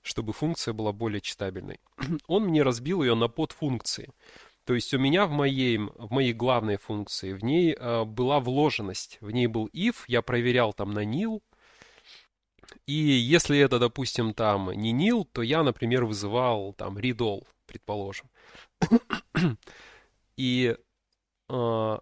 [0.03, 1.79] чтобы функция была более читабельной.
[2.27, 4.13] Он мне разбил ее на подфункции.
[4.65, 9.17] То есть у меня в моей, в моей главной функции, в ней э, была вложенность.
[9.19, 11.41] В ней был if, я проверял там на nil.
[12.85, 18.29] И если это, допустим, там не nil, то я, например, вызывал там read all, предположим.
[20.37, 20.75] И
[21.49, 21.97] э,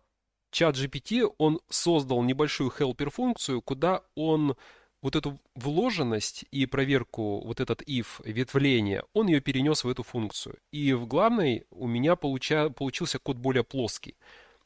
[0.51, 4.55] чат GPT, он создал небольшую helper функцию, куда он
[5.01, 10.57] вот эту вложенность и проверку, вот этот if ветвления, он ее перенес в эту функцию.
[10.71, 14.15] И в главной у меня получа, получился код более плоский.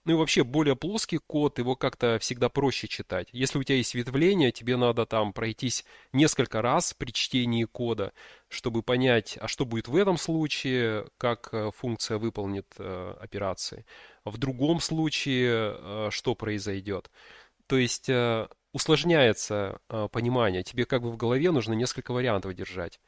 [0.05, 3.27] Ну и вообще более плоский код, его как-то всегда проще читать.
[3.31, 8.13] Если у тебя есть ветвление, тебе надо там пройтись несколько раз при чтении кода,
[8.47, 13.85] чтобы понять, а что будет в этом случае, как э, функция выполнит э, операции.
[14.23, 17.09] В другом случае, э, что произойдет.
[17.65, 20.61] То есть э, усложняется э, понимание.
[20.61, 22.99] Тебе как бы в голове нужно несколько вариантов держать.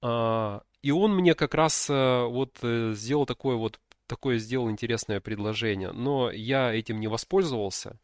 [0.00, 5.92] А, и он мне как раз э, вот сделал такое вот такое сделал интересное предложение,
[5.92, 8.00] но я этим не воспользовался.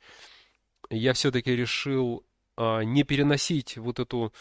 [0.88, 2.24] Я все-таки решил
[2.56, 4.32] а, не переносить вот эту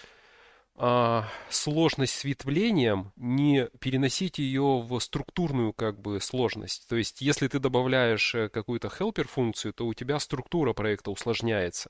[0.75, 6.87] а, сложность с ветвлением, не переносить ее в структурную как бы сложность.
[6.87, 11.89] То есть, если ты добавляешь э, какую-то helper функцию, то у тебя структура проекта усложняется.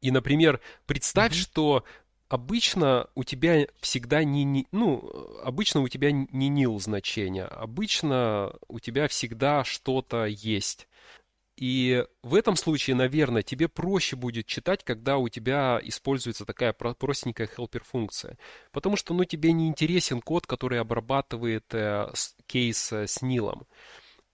[0.00, 1.42] И, например, представь, mm-hmm.
[1.42, 1.84] что
[2.28, 5.10] обычно у тебя всегда не, не ну
[5.42, 10.88] обычно у тебя не nil значение, обычно у тебя всегда что-то есть.
[11.56, 17.48] И в этом случае, наверное, тебе проще будет читать, когда у тебя используется такая простенькая
[17.48, 18.38] helper функция.
[18.70, 22.12] Потому что, ну, тебе не интересен код, который обрабатывает э,
[22.46, 23.66] кейс э, с нилом.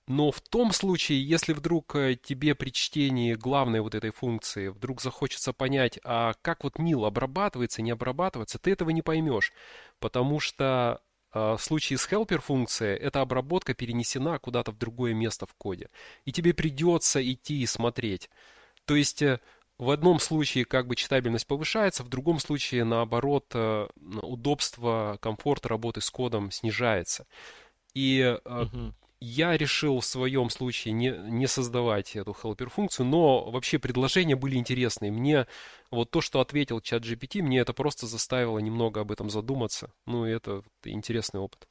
[0.07, 5.01] Но в том случае, если вдруг э, тебе при чтении главной вот этой функции вдруг
[5.01, 9.53] захочется понять, а как вот нил обрабатывается, не обрабатывается, ты этого не поймешь.
[10.01, 11.01] Потому что
[11.35, 15.89] а, в случае с helper функцией эта обработка перенесена куда-то в другое место в коде.
[16.27, 18.29] И тебе придется идти и смотреть.
[18.85, 19.41] То есть э,
[19.79, 23.89] в одном случае как бы читабельность повышается, в другом случае наоборот э,
[24.23, 27.27] удобство, комфорт работы с кодом снижается.
[27.95, 33.79] И угу я решил в своем случае не, не создавать эту helper функцию, но вообще
[33.79, 35.11] предложения были интересные.
[35.11, 35.47] Мне
[35.91, 39.91] вот то, что ответил чат GPT, мне это просто заставило немного об этом задуматься.
[40.07, 41.67] Ну, и это интересный опыт.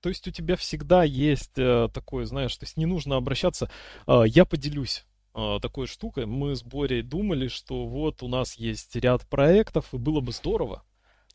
[0.00, 3.70] То есть у тебя всегда есть э, такое, знаешь, то есть не нужно обращаться.
[4.06, 5.04] Э, я поделюсь
[5.34, 6.24] э, такой штукой.
[6.24, 10.84] Мы с Борей думали, что вот у нас есть ряд проектов, и было бы здорово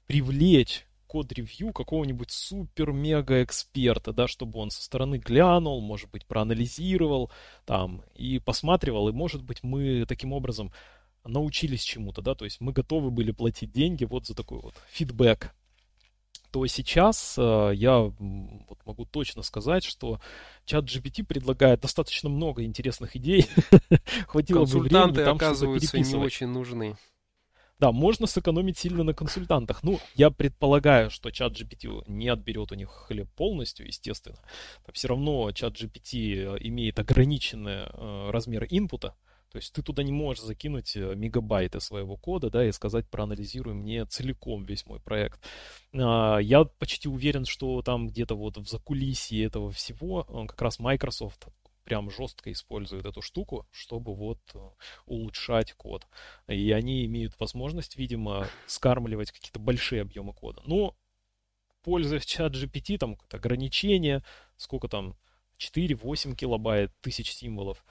[0.07, 7.31] привлечь код-ревью какого-нибудь супер-мега-эксперта, да, чтобы он со стороны глянул, может быть, проанализировал
[7.65, 10.73] там и посматривал, и, может быть, мы таким образом
[11.23, 15.55] научились чему-то, да, то есть мы готовы были платить деньги вот за такой вот фидбэк.
[16.51, 20.19] то сейчас э, я вот могу точно сказать, что
[20.65, 23.47] чат GPT предлагает достаточно много интересных идей.
[24.27, 26.97] Хватило бы времени там оказываются, не очень нужны.
[27.77, 29.83] Да, можно сэкономить сильно на консультантах.
[29.83, 34.39] Ну, я предполагаю, что чат GPT не отберет у них хлеб полностью, естественно.
[34.93, 39.15] Все равно чат GPT имеет ограниченный э, размер инпута,
[39.55, 43.73] то есть ты туда не можешь закинуть э, мегабайты своего кода, да, и сказать, проанализируй
[43.73, 45.39] мне целиком весь мой проект.
[45.93, 51.47] А, я почти уверен, что там где-то вот в закулисье этого всего как раз Microsoft
[51.85, 54.59] прям жестко использует эту штуку, чтобы вот э,
[55.05, 56.05] улучшать код.
[56.47, 60.61] И они имеют возможность, видимо, скармливать какие-то большие объемы кода.
[60.65, 60.97] Но,
[61.83, 64.23] пользуясь чат GPT, там ограничение,
[64.57, 65.15] сколько там,
[65.59, 67.85] 4-8 килобайт, тысяч символов.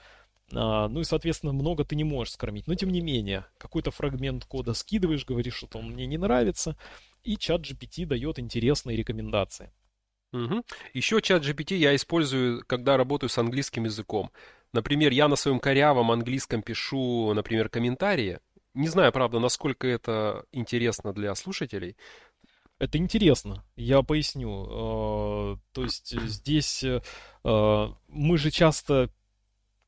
[0.53, 2.67] А, ну и, соответственно, много ты не можешь скормить.
[2.67, 6.77] Но, тем не менее, какой-то фрагмент кода скидываешь, говоришь, что он мне не нравится,
[7.23, 9.71] и чат GPT дает интересные рекомендации.
[10.33, 10.63] Угу.
[10.93, 14.31] Еще чат GPT я использую, когда работаю с английским языком.
[14.73, 18.39] Например, я на своем корявом английском пишу, например, комментарии.
[18.73, 21.95] Не знаю, правда, насколько это интересно для слушателей.
[22.77, 24.67] Это интересно, я поясню.
[24.69, 26.83] А, то есть здесь
[27.43, 29.09] а, мы же часто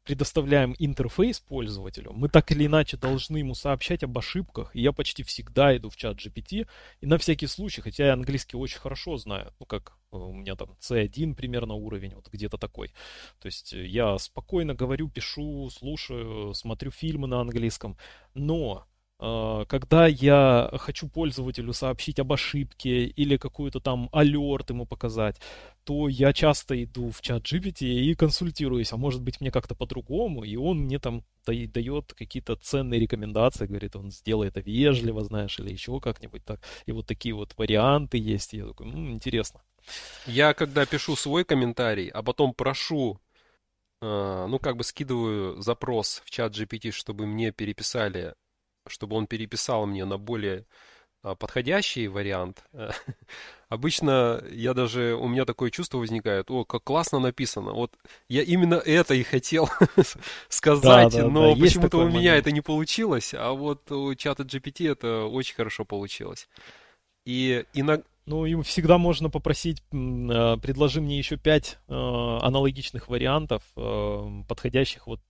[0.08, 4.74] предоставляем интерфейс пользователю, мы так или иначе должны ему сообщать об ошибках.
[4.74, 6.66] И я почти всегда иду в чат GPT.
[7.02, 10.56] И на всякий случай, хотя я английский очень хорошо знаю, ну как э, у меня
[10.56, 12.94] там C1 примерно уровень, вот где-то такой.
[13.40, 17.98] То есть я спокойно говорю, пишу, слушаю, смотрю фильмы на английском.
[18.34, 18.86] Но
[19.20, 25.42] а, когда я хочу пользователю сообщить об ошибке или какую-то там алерт ему показать,
[25.84, 30.44] то я часто иду в чат GPT и консультируюсь, а может быть мне как-то по-другому,
[30.44, 35.72] и он мне там дает какие-то ценные рекомендации, говорит, он сделай это вежливо, знаешь, или
[35.72, 36.62] еще как-нибудь так.
[36.86, 39.62] И вот такие вот варианты есть, и я такой, м-м, интересно.
[40.26, 43.20] Я когда пишу свой комментарий, а потом прошу
[44.00, 48.36] Uh, ну, как бы скидываю запрос в чат GPT, чтобы мне переписали
[48.90, 50.66] чтобы он переписал мне на более
[51.24, 52.64] а, подходящий вариант.
[53.70, 57.74] Обычно я даже, у меня такое чувство возникает, о, как классно написано.
[57.74, 57.94] Вот
[58.30, 59.70] я именно это и хотел
[60.50, 62.20] сказать, да, да, но да, почему-то у момент.
[62.20, 66.48] меня это не получилось, а вот у чата GPT это очень хорошо получилось.
[67.26, 68.06] И иногда...
[68.28, 73.64] Ну, им всегда можно попросить, а, предложи мне еще пять а, аналогичных вариантов,
[74.48, 75.22] подходящих вот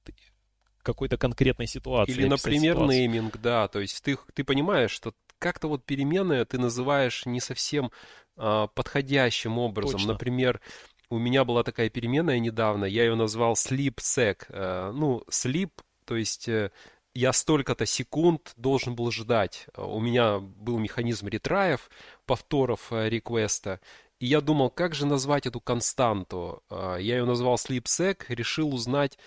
[0.82, 2.14] какой-то конкретной ситуации.
[2.14, 7.26] Или, например, нейминг, да, то есть ты, ты понимаешь, что как-то вот перемены ты называешь
[7.26, 7.92] не совсем
[8.36, 10.00] а, подходящим образом.
[10.00, 10.14] Точно.
[10.14, 10.62] Например,
[11.10, 14.46] у меня была такая переменная недавно, я ее назвал sleep-sec.
[14.50, 15.72] А, ну, sleep,
[16.06, 16.72] то есть э,
[17.18, 19.66] я столько-то секунд должен был ждать.
[19.76, 21.90] У меня был механизм ретраев,
[22.28, 23.80] повторов э, реквеста,
[24.20, 26.62] и я думал, как же назвать эту константу.
[26.70, 29.18] А, я ее назвал sleep-sec, решил узнать,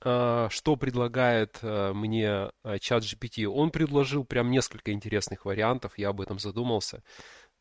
[0.00, 2.50] что предлагает мне
[2.80, 3.46] чат GPT.
[3.46, 7.04] Он предложил прям несколько интересных вариантов, я об этом задумался.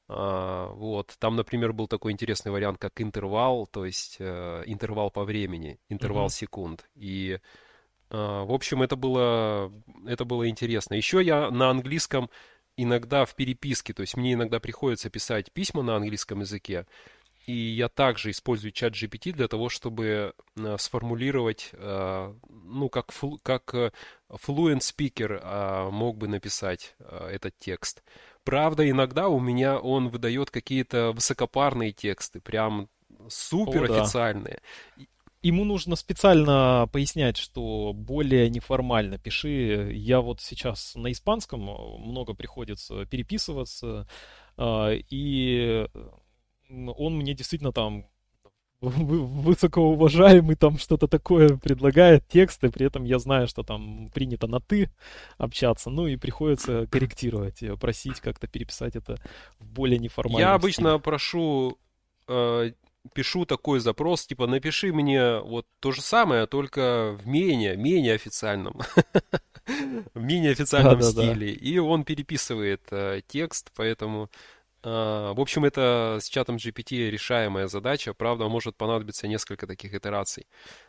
[0.07, 1.15] Вот.
[1.19, 6.25] Там, например, был такой интересный вариант, как интервал, то есть э, интервал по времени, интервал
[6.25, 6.29] mm-hmm.
[6.29, 6.89] секунд.
[6.95, 7.39] И,
[8.11, 9.71] в общем, это было,
[10.05, 10.95] это было интересно.
[10.95, 12.29] Еще я на английском
[12.77, 16.85] иногда в переписке, то есть мне иногда приходится писать письма на английском языке,
[17.45, 23.39] и я также использую чат GPT для того, чтобы э, сформулировать, э, ну, как, флу,
[23.41, 23.91] как э,
[24.29, 28.03] fluent speaker мог бы написать этот текст.
[28.43, 32.89] Правда, иногда у меня он выдает какие-то высокопарные тексты, прям
[33.27, 34.59] супер официальные.
[34.97, 35.05] О, да.
[35.41, 39.91] Ему нужно специально пояснять, что более неформально пиши.
[39.93, 44.07] Я вот сейчас на испанском много приходится переписываться,
[44.59, 45.87] и
[46.69, 48.05] он мне действительно там
[48.81, 54.89] высокоуважаемый там что-то такое предлагает тексты, при этом я знаю, что там принято на «ты»
[55.37, 59.17] общаться, ну и приходится корректировать, просить как-то переписать это
[59.59, 60.99] в более неформальном Я обычно стиле.
[60.99, 61.77] прошу,
[62.27, 62.71] э,
[63.13, 68.79] пишу такой запрос, типа напиши мне вот то же самое, только в менее, менее официальном,
[70.13, 74.29] в менее официальном стиле, и он переписывает э, текст, поэтому
[74.83, 80.47] а, в общем, это с чатом GPT решаемая задача, правда, может понадобиться несколько таких итераций.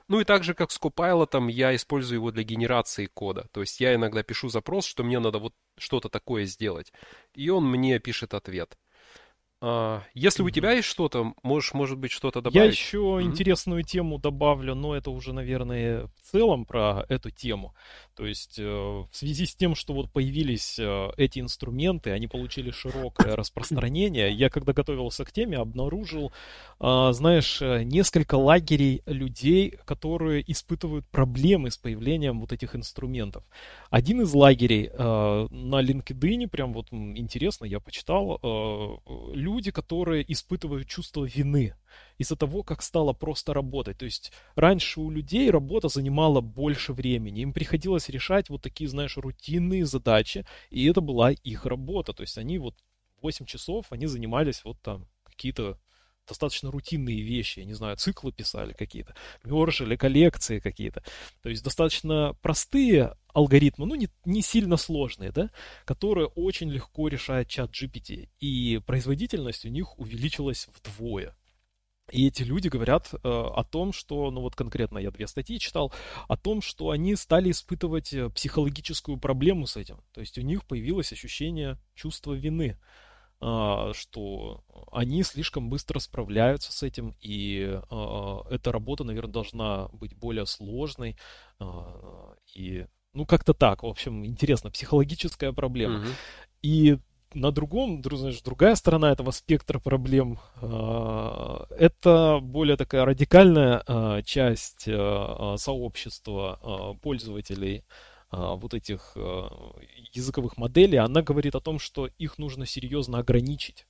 [0.09, 3.49] Ну и так же, как с Copilot, я использую его для генерации кода.
[3.53, 6.93] То есть я иногда пишу запрос, что мне надо вот что-то такое сделать,
[7.35, 8.79] и он мне пишет ответ.
[9.65, 12.57] А, если у тебя есть что-то, можешь, может быть, что-то добавить?
[12.57, 13.23] Я еще mm-hmm.
[13.23, 17.73] интересную тему добавлю, но это уже, наверное, в целом про эту тему.
[18.17, 22.73] То есть э, в связи с тем, что вот появились э, эти инструменты, они получили
[22.73, 26.33] широкое распространение, я когда готовился к теме, обнаружил,
[26.81, 33.45] а, знаешь, несколько лагерей людей, которые испытывают проблемы с появлением вот этих инструментов.
[33.91, 38.41] Один из лагерей э, на LinkedIn, прям вот интересно, я почитал,
[39.33, 41.75] люди, которые испытывают чувство вины
[42.19, 43.99] из-за того, как стало просто работать.
[43.99, 47.41] То есть раньше у людей работа занимала больше времени.
[47.41, 52.13] Им приходилось решать вот такие, знаешь, рутинные задачи, и это была их работа.
[52.13, 52.75] То есть они вот
[53.21, 55.79] 8 часов, они занимались вот там какие-то
[56.27, 59.15] достаточно рутинные вещи, я не знаю, циклы писали какие-то,
[59.45, 61.03] мержили коллекции какие-то.
[61.43, 65.51] То есть достаточно простые алгоритмы, ну не, не сильно сложные, да,
[65.85, 68.29] которые очень легко решает чат GPT.
[68.41, 71.37] И производительность у них увеличилась вдвое.
[72.11, 75.93] И эти люди говорят э, о том, что, ну вот конкретно я две статьи читал,
[76.29, 80.03] о том, что они стали испытывать э, психологическую проблему с этим.
[80.13, 82.79] То есть у них появилось ощущение чувства вины.
[83.45, 84.63] А, что
[84.93, 91.17] они слишком быстро справляются с этим, и а, эта работа, наверное, должна быть более сложной.
[91.59, 95.99] А, и, ну, как-то так, в общем, интересно, психологическая проблема.
[95.99, 96.07] Угу.
[96.63, 96.99] И
[97.35, 107.79] на другом, знаешь, другая сторона этого спектра проблем, это более такая радикальная часть сообщества пользователей
[107.79, 107.83] а,
[108.33, 109.77] вот этих а,
[110.13, 113.87] языковых моделей, она говорит о том, что их нужно серьезно ограничить.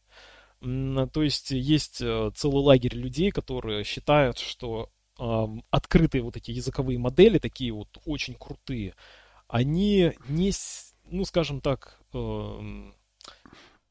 [0.61, 4.90] То есть есть э, целый лагерь людей, которые считают, что
[5.70, 8.95] открытые вот эти языковые модели, такие вот очень крутые,
[9.47, 10.53] они не,
[11.05, 12.95] ну скажем так, эм,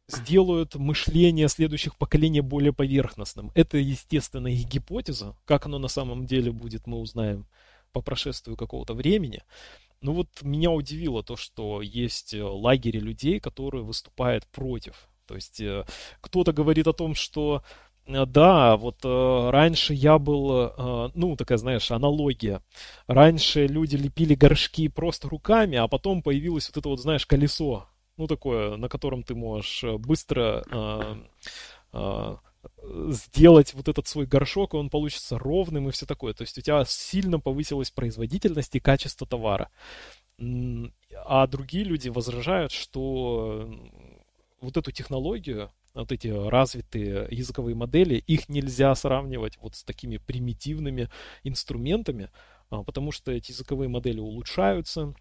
[0.07, 3.51] сделают мышление следующих поколений более поверхностным.
[3.55, 5.35] Это, естественно, их гипотеза.
[5.45, 7.45] Как оно на самом деле будет, мы узнаем
[7.91, 9.43] по прошествию какого-то времени.
[10.01, 15.07] Ну вот меня удивило то, что есть э, лагеря людей, которые выступают против.
[15.27, 15.85] То есть э,
[16.21, 17.63] кто-то говорит о том, что
[18.07, 22.63] э, да, вот э, раньше я был, э, ну, такая, знаешь, аналогия.
[23.05, 27.87] Раньше люди лепили горшки просто руками, а потом появилось вот это вот, знаешь, колесо.
[28.17, 30.63] Ну, такое, на котором ты можешь быстро
[31.93, 32.35] э,
[32.83, 36.33] сделать вот этот свой горшок, и он получится ровным и все такое.
[36.33, 39.69] То есть у тебя сильно повысилась производительность и качество товара.
[41.25, 43.69] А другие люди возражают, что
[44.59, 51.09] вот эту технологию, вот эти развитые языковые модели, их нельзя сравнивать вот с такими примитивными
[51.43, 52.29] инструментами,
[52.69, 55.13] а, потому что эти языковые модели улучшаются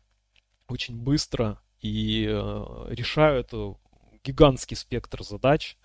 [0.69, 3.53] очень быстро и э, решают
[4.23, 5.77] гигантский спектр задач,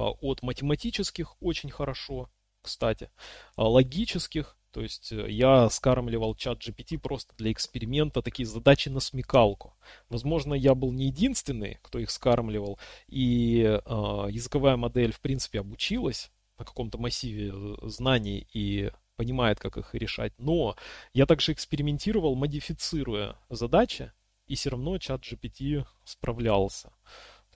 [0.00, 2.30] от математических очень хорошо,
[2.62, 3.10] кстати,
[3.54, 9.00] а, логических, то есть э, я скармливал чат GPT просто для эксперимента такие задачи на
[9.00, 9.74] смекалку.
[10.10, 13.78] Возможно, я был не единственный, кто их скармливал, и э,
[14.30, 20.34] языковая модель, в принципе, обучилась на каком-то массиве э, знаний и понимает, как их решать.
[20.38, 20.76] Но
[21.14, 24.12] я также экспериментировал, модифицируя задачи,
[24.46, 26.92] и все равно чат GPT справлялся.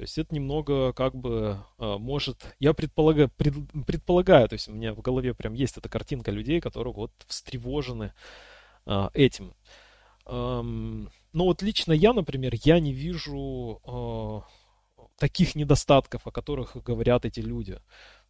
[0.00, 3.52] То есть это немного как бы а, может, я предполагаю, пред,
[3.86, 8.14] предполагаю, то есть у меня в голове прям есть эта картинка людей, которые вот встревожены
[8.86, 9.52] а, этим.
[10.24, 13.82] Но вот лично я, например, я не вижу
[14.96, 17.78] э, таких недостатков, о которых говорят эти люди.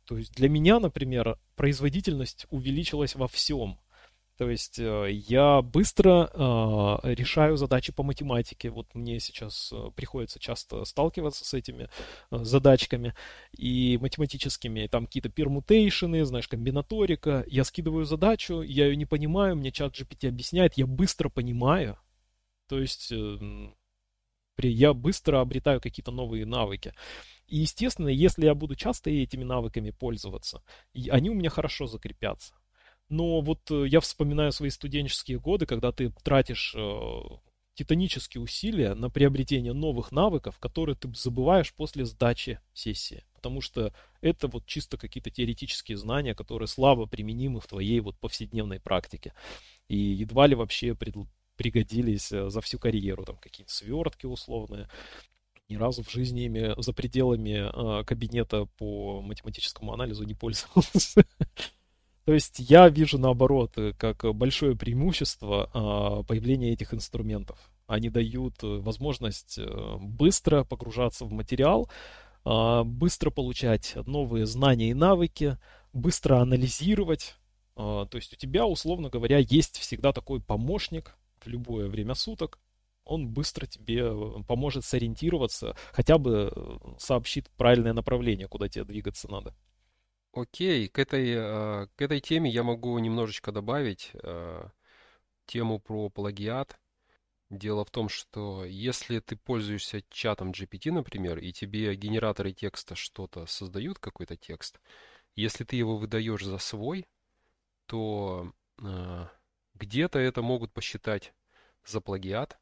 [0.07, 3.79] То есть для меня, например, производительность увеличилась во всем.
[4.41, 8.71] То есть э, я быстро э, решаю задачи по математике.
[8.71, 11.91] Вот мне сейчас э, приходится часто сталкиваться с этими
[12.31, 13.15] э, задачками
[13.55, 14.87] и математическими.
[14.87, 17.45] Там какие-то пермутейшены, знаешь, комбинаторика.
[17.49, 21.99] Я скидываю задачу, я ее не понимаю, мне чат GPT объясняет, я быстро понимаю.
[22.67, 23.69] То есть э,
[24.57, 26.95] я быстро обретаю какие-то новые навыки.
[27.47, 30.63] И, естественно, если я буду часто этими навыками пользоваться,
[31.11, 32.55] они у меня хорошо закрепятся.
[33.11, 37.21] Но вот э, я вспоминаю свои студенческие годы, когда ты тратишь э,
[37.75, 43.25] титанические усилия на приобретение новых навыков, которые ты забываешь после сдачи сессии.
[43.35, 48.79] Потому что это вот чисто какие-то теоретические знания, которые слабо применимы в твоей вот повседневной
[48.79, 49.35] практике.
[49.89, 50.97] И едва ли вообще
[51.57, 54.89] пригодились э, за всю карьеру, там какие-то свертки условные.
[55.69, 61.25] Ни разу в жизни ими за пределами кабинета по математическому анализу не пользовался.
[62.31, 67.59] То есть я вижу наоборот, э, как большое преимущество а, появления этих инструментов.
[67.89, 71.91] Они дают э, возможность э, быстро погружаться в материал,
[72.45, 75.59] а, быстро получать новые знания и навыки,
[75.93, 77.35] быстро анализировать.
[77.75, 82.61] А, то есть у тебя, условно говоря, есть всегда такой помощник в любое время суток.
[83.05, 89.29] Он быстро тебе э, поможет сориентироваться, хотя бы э, сообщит правильное направление, куда тебе двигаться
[89.29, 89.53] надо.
[90.33, 94.13] Окей, к этой, э, к этой теме я могу немножечко добавить
[95.47, 96.79] тему про плагиат.
[97.51, 103.47] Дело в том, что если ты пользуешься чатом GPT, например, и тебе генераторы текста что-то
[103.47, 104.81] создают, какой-то текст,
[105.35, 107.09] если ты его выдаешь за свой,
[107.87, 109.27] то э,
[109.75, 111.35] где-то это могут посчитать
[111.85, 112.57] за плагиат.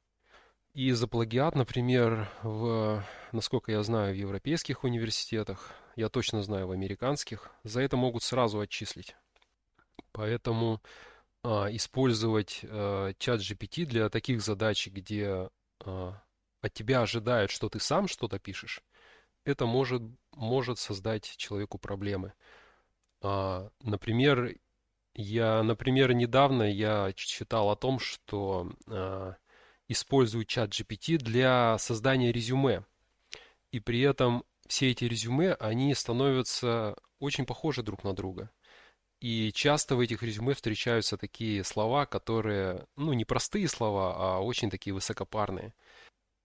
[0.73, 6.71] И за плагиат, например, в, насколько я знаю, в европейских университетах, я точно знаю в
[6.71, 9.17] американских, за это могут сразу отчислить.
[10.13, 10.81] Поэтому
[11.43, 15.51] а, использовать а, чат GPT для таких задач, где
[15.85, 16.23] а,
[16.61, 18.85] от тебя ожидают, что ты сам что-то пишешь,
[19.45, 20.03] это может,
[20.37, 22.33] может создать человеку проблемы.
[23.21, 24.55] А, например,
[25.15, 29.35] я, например, недавно я читал о том, что а,
[29.89, 32.85] используют чат GPT для создания резюме.
[33.73, 38.51] И при этом все эти резюме, они становятся очень похожи друг на друга.
[39.21, 44.71] И часто в этих резюме встречаются такие слова, которые, ну, не простые слова, а очень
[44.71, 45.75] такие высокопарные.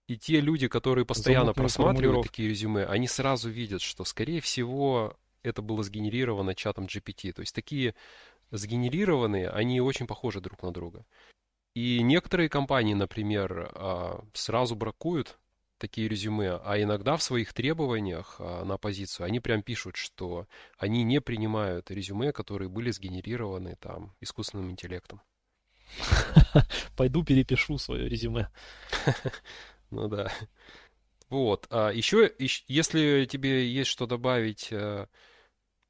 [0.08, 5.16] И те люди, которые постоянно Замутные просматривают такие резюме, они сразу видят, что, скорее всего,
[5.42, 7.32] это было сгенерировано чатом GPT.
[7.32, 7.94] То есть такие
[8.50, 11.06] сгенерированные, они очень похожи друг на друга.
[11.74, 15.38] И некоторые компании, например, а, сразу бракуют
[15.78, 20.46] такие резюме, а иногда в своих требованиях а, на позицию они прям пишут, что
[20.78, 25.20] они не принимают резюме, которые были сгенерированы там искусственным интеллектом.
[26.96, 28.48] Пойду перепишу свое резюме.
[29.90, 30.32] Ну да.
[31.28, 31.68] Вот.
[31.70, 35.06] А еще, если тебе есть что добавить э,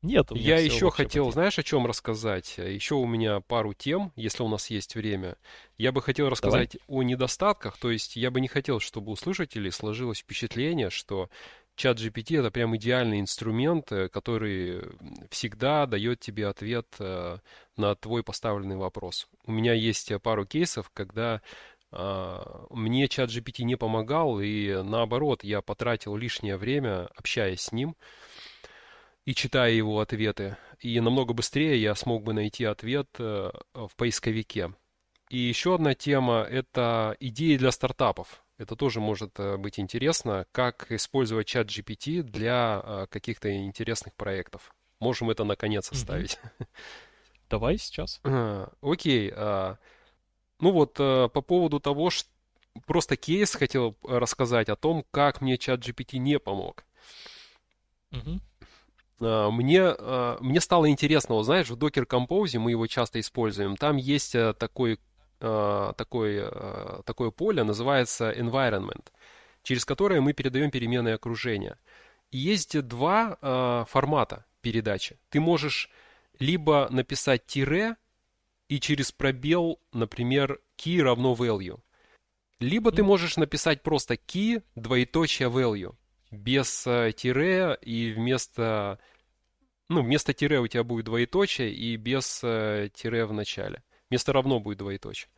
[0.05, 2.59] нет, у меня Я еще хотел, знаешь, о чем рассказать?
[2.59, 5.37] Еще у меня пару тем, если у нас есть время.
[5.79, 7.01] Я бы хотел рассказать Давай.
[7.01, 11.31] о недостатках, то есть я бы не хотел, чтобы у слушателей сложилось впечатление, что
[11.75, 14.83] чат GPT это прям идеальный инструмент, э, который
[15.31, 17.39] всегда дает тебе ответ э,
[17.77, 19.27] на твой поставленный вопрос.
[19.47, 21.41] У меня есть пару кейсов, когда
[21.97, 27.95] а, мне чат GPT не помогал, и наоборот, я потратил лишнее время, общаясь с ним,
[29.25, 30.57] и читая его ответы.
[30.81, 34.75] И намного быстрее я смог бы найти ответ э, в поисковике.
[35.31, 38.43] И еще одна тема– это идеи для стартапов.
[38.59, 44.75] Это тоже может э, быть интересно, как использовать чат GPT для э, каких-то интересных проектов.
[45.01, 46.39] Можем это наконец оставить.
[47.51, 48.21] Давай сейчас.
[48.81, 49.33] Окей.
[49.35, 49.77] А,
[50.61, 52.29] ну вот по поводу того, что
[52.87, 56.85] просто кейс хотел рассказать о том, как мне чат GPT не помог.
[58.13, 58.41] Угу.
[59.21, 63.77] А, мне, а, мне стало интересно, вот знаешь, в Docker Compose мы его часто используем,
[63.77, 64.99] там есть э, такой,
[65.41, 66.45] а, такой,
[67.05, 69.07] такое поле, называется environment,
[69.63, 71.79] через которое мы передаем переменные окружения.
[72.31, 75.19] И есть два формата передачи.
[75.29, 75.91] Ты можешь
[76.41, 77.97] либо написать тире
[78.69, 81.79] и через пробел, например, key равно value.
[82.59, 85.95] Либо ты можешь написать просто key, двоеточие value
[86.35, 88.99] без э, тире и вместо,
[89.89, 93.83] ну, вместо тире у тебя будет двоеточие и без э, тире в начале.
[94.11, 95.29] Вместо равно будет двоеточие.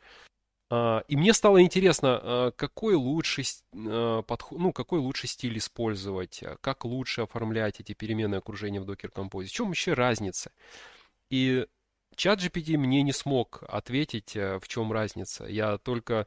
[0.68, 3.44] А, и мне стало интересно, а, какой лучший,
[3.74, 9.12] а, подход, ну, какой лучший стиль использовать, как лучше оформлять эти переменные окружения в Docker
[9.12, 10.51] Compose, в чем вообще разница.
[11.30, 11.66] И
[12.16, 15.44] чат GPT мне не смог ответить, в чем разница.
[15.47, 16.26] Я только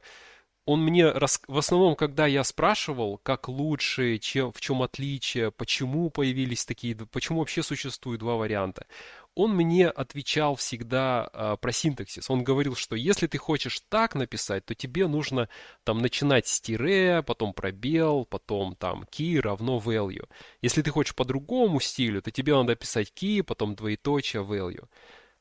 [0.70, 1.42] он мне рас...
[1.48, 7.40] в основном, когда я спрашивал, как лучше, чем, в чем отличие, почему появились такие, почему
[7.40, 8.86] вообще существуют два варианта,
[9.34, 12.30] он мне отвечал всегда а, про синтаксис.
[12.30, 15.48] Он говорил, что если ты хочешь так написать, то тебе нужно
[15.82, 20.28] там начинать с тире, потом пробел, потом там key равно value.
[20.62, 24.86] Если ты хочешь по другому стилю, то тебе надо писать key, потом двоеточие value.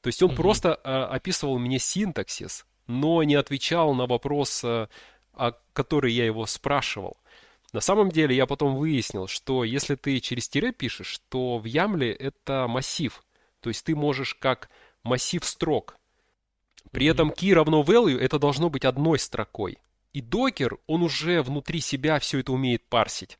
[0.02, 0.36] То есть он mm-hmm.
[0.36, 4.90] просто а, описывал мне синтаксис, но не отвечал на вопрос, а,
[5.40, 7.18] о которой я его спрашивал.
[7.72, 12.12] На самом деле я потом выяснил, что если ты через тире пишешь, то в Ямле
[12.12, 13.24] это массив.
[13.62, 14.70] То есть ты можешь как
[15.04, 15.96] массив строк.
[16.92, 19.78] При этом key равно value это должно быть одной строкой.
[20.14, 23.38] И докер, он уже внутри себя все это умеет парсить.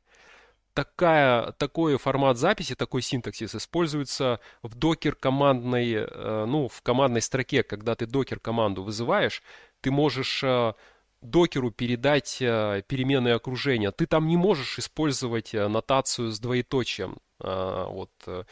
[0.72, 7.64] Такая, такой формат записи, такой синтаксис используется в докер командной, э, ну, в командной строке,
[7.64, 9.42] когда ты докер команду вызываешь,
[9.80, 10.74] ты можешь э,
[11.22, 13.90] докеру передать э, переменные окружения.
[13.90, 17.18] Ты там не можешь использовать э, нотацию с двоеточием.
[17.38, 18.44] Вот, э,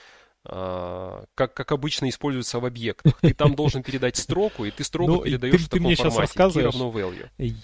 [0.44, 3.18] а, как, как обычно используется в объектах.
[3.20, 5.96] Ты там должен передать строку, и ты строку ну, передаешь ты, в таком ты мне
[5.96, 6.14] формате.
[6.14, 7.54] Сейчас рассказываешь, равно value.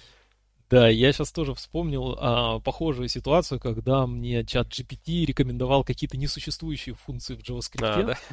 [0.74, 6.96] Да, я сейчас тоже вспомнил а, похожую ситуацию, когда мне чат GPT рекомендовал какие-то несуществующие
[6.96, 7.84] функции в JavaScript.
[7.84, 8.18] А, да?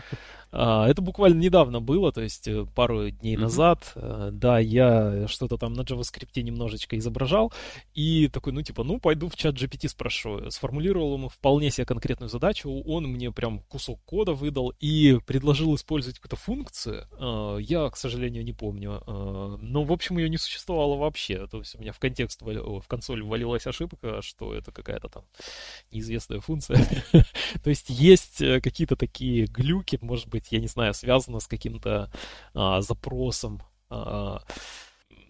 [0.53, 3.39] А, это буквально недавно было, то есть э, пару дней mm-hmm.
[3.39, 3.93] назад.
[3.95, 7.53] Э, да, я что-то там на JavaScript немножечко изображал,
[7.93, 10.51] и такой, ну типа, ну пойду в чат GPT спрошу.
[10.51, 16.19] Сформулировал ему вполне себе конкретную задачу, он мне прям кусок кода выдал и предложил использовать
[16.19, 17.07] какую-то функцию.
[17.13, 19.01] А, я, к сожалению, не помню.
[19.07, 21.47] Но, в общем, ее не существовало вообще.
[21.47, 21.99] То есть у меня в
[22.39, 25.23] контекст, в консоль ввалилась ошибка, что это какая-то там
[25.91, 26.77] неизвестная функция.
[27.63, 32.11] То есть есть э, какие-то такие глюки, может быть, я не знаю, связано с каким-то
[32.53, 33.61] а, запросом.
[33.89, 34.41] А,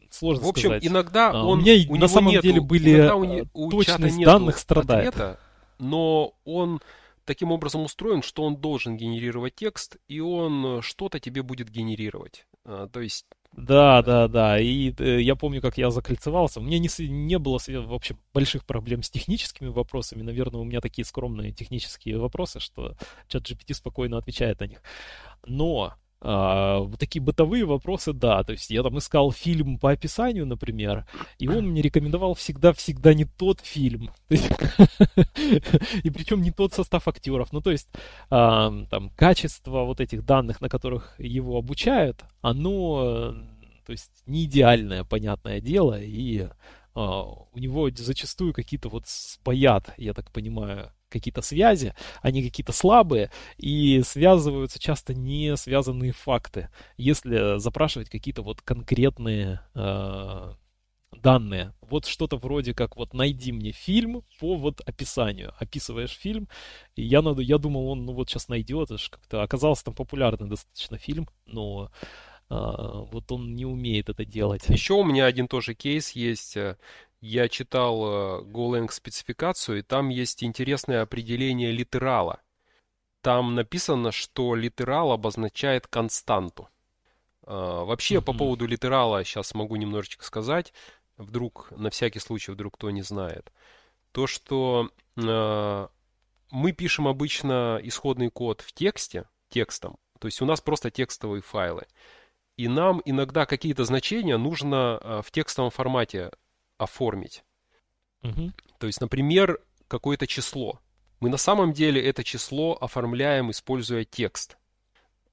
[0.09, 0.85] сложно В общем, сказать.
[0.85, 4.57] иногда а, он, у меня у на самом нету, деле были у, у точность данных
[4.57, 5.09] страдает.
[5.09, 5.39] Ответа,
[5.79, 6.81] но он
[7.25, 12.45] таким образом устроен, что он должен генерировать текст, и он что-то тебе будет генерировать.
[12.65, 14.59] А, то есть да, да, да.
[14.59, 16.59] И э, я помню, как я закольцевался.
[16.59, 20.21] У меня не, не было, в общем, больших проблем с техническими вопросами.
[20.21, 22.95] Наверное, у меня такие скромные технические вопросы, что
[23.27, 24.81] чат GPT спокойно отвечает на них.
[25.45, 25.93] Но
[26.23, 28.43] а, вот такие бытовые вопросы, да.
[28.43, 31.05] То есть я там искал фильм по описанию, например,
[31.39, 34.11] и он мне рекомендовал всегда-всегда не тот фильм.
[34.29, 37.51] И причем не тот состав актеров.
[37.51, 37.89] Ну, то есть
[38.29, 43.35] а, там качество вот этих данных, на которых его обучают, оно
[43.85, 46.47] то есть не идеальное, понятное дело, и
[46.93, 53.31] а, у него зачастую какие-то вот спаят, я так понимаю, какие-то связи, они какие-то слабые,
[53.57, 60.53] и связываются часто не связанные факты, если запрашивать какие-то вот конкретные э,
[61.17, 61.73] данные.
[61.81, 65.53] Вот что-то вроде как вот найди мне фильм по вот описанию.
[65.59, 66.47] Описываешь фильм,
[66.95, 70.97] и я, надо, я думал, он ну вот сейчас найдет, как-то оказался там популярный достаточно
[70.97, 71.91] фильм, но
[72.49, 74.67] а, вот он не умеет это делать.
[74.67, 76.57] Еще у меня один тоже кейс есть.
[77.21, 82.41] Я читал э, Golang спецификацию, и там есть интересное определение литерала.
[83.21, 86.67] Там написано, что литерал обозначает константу.
[87.43, 88.21] А, вообще, mm-hmm.
[88.21, 90.73] по поводу литерала сейчас могу немножечко сказать.
[91.17, 93.51] Вдруг, на всякий случай, вдруг кто не знает.
[94.11, 95.87] То, что э,
[96.49, 99.97] мы пишем обычно исходный код в тексте, текстом.
[100.19, 101.85] То есть у нас просто текстовые файлы.
[102.57, 106.31] И нам иногда какие-то значения нужно э, в текстовом формате
[106.81, 107.43] оформить.
[108.23, 108.51] Угу.
[108.79, 110.79] То есть, например, какое-то число.
[111.19, 114.57] Мы на самом деле это число оформляем, используя текст.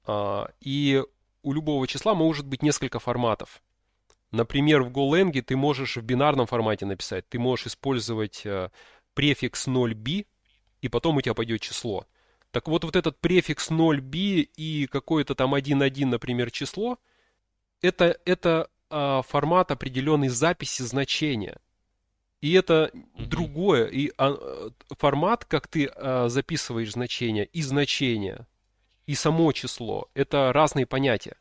[0.05, 1.03] А, и
[1.41, 3.61] у любого числа может быть несколько форматов.
[4.31, 7.27] Например, в GoLang ты можешь в бинарном формате написать.
[7.29, 8.69] Ты можешь использовать э,
[9.15, 10.27] префикс 0b,
[10.81, 12.05] и потом у тебя пойдет число.
[12.51, 16.99] Так вот, вот этот префикс 0b и какое-то там 1.1, например, число,
[17.81, 21.59] это, это а, формат определенной записи значения.
[22.41, 23.25] И это mm-hmm.
[23.25, 23.85] другое.
[23.87, 28.47] И а, формат, как ты а, записываешь значение, и значение,
[29.05, 31.35] и само число, это разные понятия.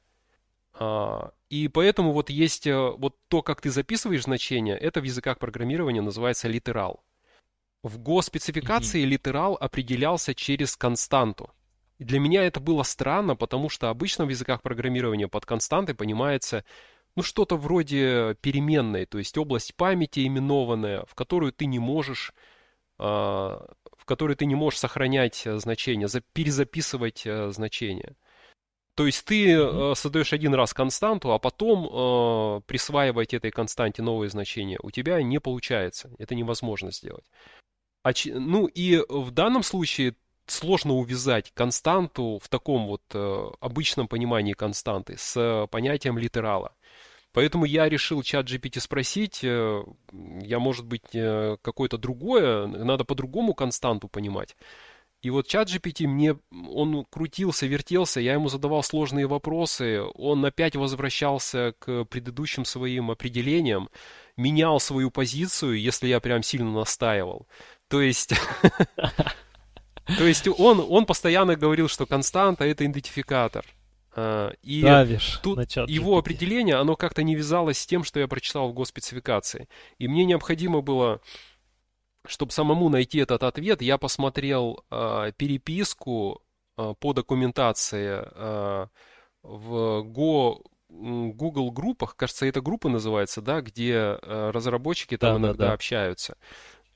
[0.74, 5.38] А, и поэтому вот есть а, вот то, как ты записываешь значение, это в языках
[5.38, 7.04] программирования называется литерал.
[7.82, 9.08] В Go спецификации mm-hmm.
[9.08, 11.50] литерал определялся через константу.
[11.98, 16.64] И для меня это было странно, потому что обычно в языках программирования под константой понимается
[17.18, 22.32] ну, что-то вроде переменной, то есть область памяти именованная, в которую ты не можешь,
[22.96, 28.14] а, в которой ты не можешь сохранять э, значения, перезаписывать э, значения.
[28.94, 29.96] То есть ты mm-hmm.
[29.96, 36.12] создаешь один раз константу, а потом присваивать этой константе новые значения у тебя не получается.
[36.18, 37.24] Это невозможно сделать.
[38.04, 40.14] А, ну и в данном случае
[40.46, 43.02] сложно увязать константу в таком вот
[43.60, 46.74] обычном понимании константы с понятием литерала.
[47.38, 49.84] Поэтому я решил чат GPT спросить, э,
[50.42, 54.56] я, может быть, э, какое-то другое, надо по-другому константу понимать.
[55.22, 60.74] И вот чат GPT мне, он крутился, вертелся, я ему задавал сложные вопросы, он опять
[60.74, 63.88] возвращался к предыдущим своим определениям,
[64.36, 67.46] менял свою позицию, если я прям сильно настаивал.
[67.86, 68.34] То есть...
[70.18, 73.64] То есть он, он постоянно говорил, что константа это идентификатор.
[74.20, 78.68] А, и Давишь тут его определение, оно как-то не вязалось с тем, что я прочитал
[78.68, 79.68] в госпецификации.
[79.98, 81.20] И мне необходимо было,
[82.26, 86.42] чтобы самому найти этот ответ, я посмотрел э, переписку
[86.76, 88.86] э, по документации э,
[89.42, 95.64] в Go Google группах, кажется, это группа называется, да, где э, разработчики там да, иногда
[95.64, 95.72] да, да.
[95.74, 96.36] общаются.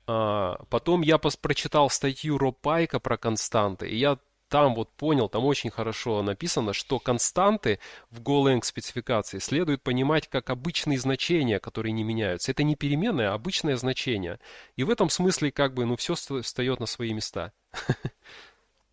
[0.07, 4.17] А, потом я пос- прочитал статью Роб Пайка про константы, и я
[4.53, 7.79] там вот понял, там очень хорошо написано, что константы
[8.11, 12.51] в Golang спецификации следует понимать как обычные значения, которые не меняются.
[12.51, 14.39] Это не переменные, а обычное значение.
[14.75, 17.51] И в этом смысле как бы, ну, все встает на свои места.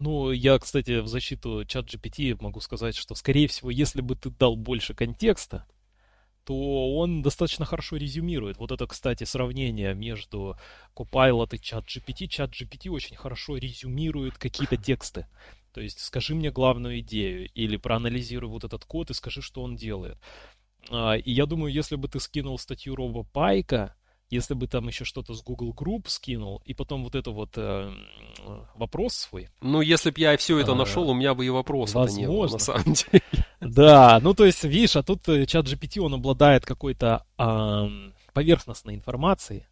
[0.03, 4.31] Ну, я, кстати, в защиту чат GPT могу сказать, что, скорее всего, если бы ты
[4.31, 5.67] дал больше контекста,
[6.51, 8.59] то он достаточно хорошо резюмирует.
[8.59, 10.57] Вот это, кстати, сравнение между
[10.97, 12.27] Copilot и чат GPT.
[12.27, 15.29] Чат GPT очень хорошо резюмирует какие-то тексты.
[15.73, 19.77] То есть скажи мне главную идею или проанализируй вот этот код и скажи, что он
[19.77, 20.19] делает.
[20.91, 23.95] А, и я думаю, если бы ты скинул статью Роба Пайка,
[24.31, 27.93] если бы там еще что-то с Google Group скинул, и потом вот это вот э,
[28.77, 29.49] вопрос свой.
[29.61, 32.49] Ну, если бы я все это а, нашел, у меня бы и вопросов не было,
[32.49, 33.23] на самом деле.
[33.61, 37.89] Да, ну то есть, видишь, а тут э, чат GPT, он обладает какой-то э,
[38.33, 39.67] поверхностной информацией,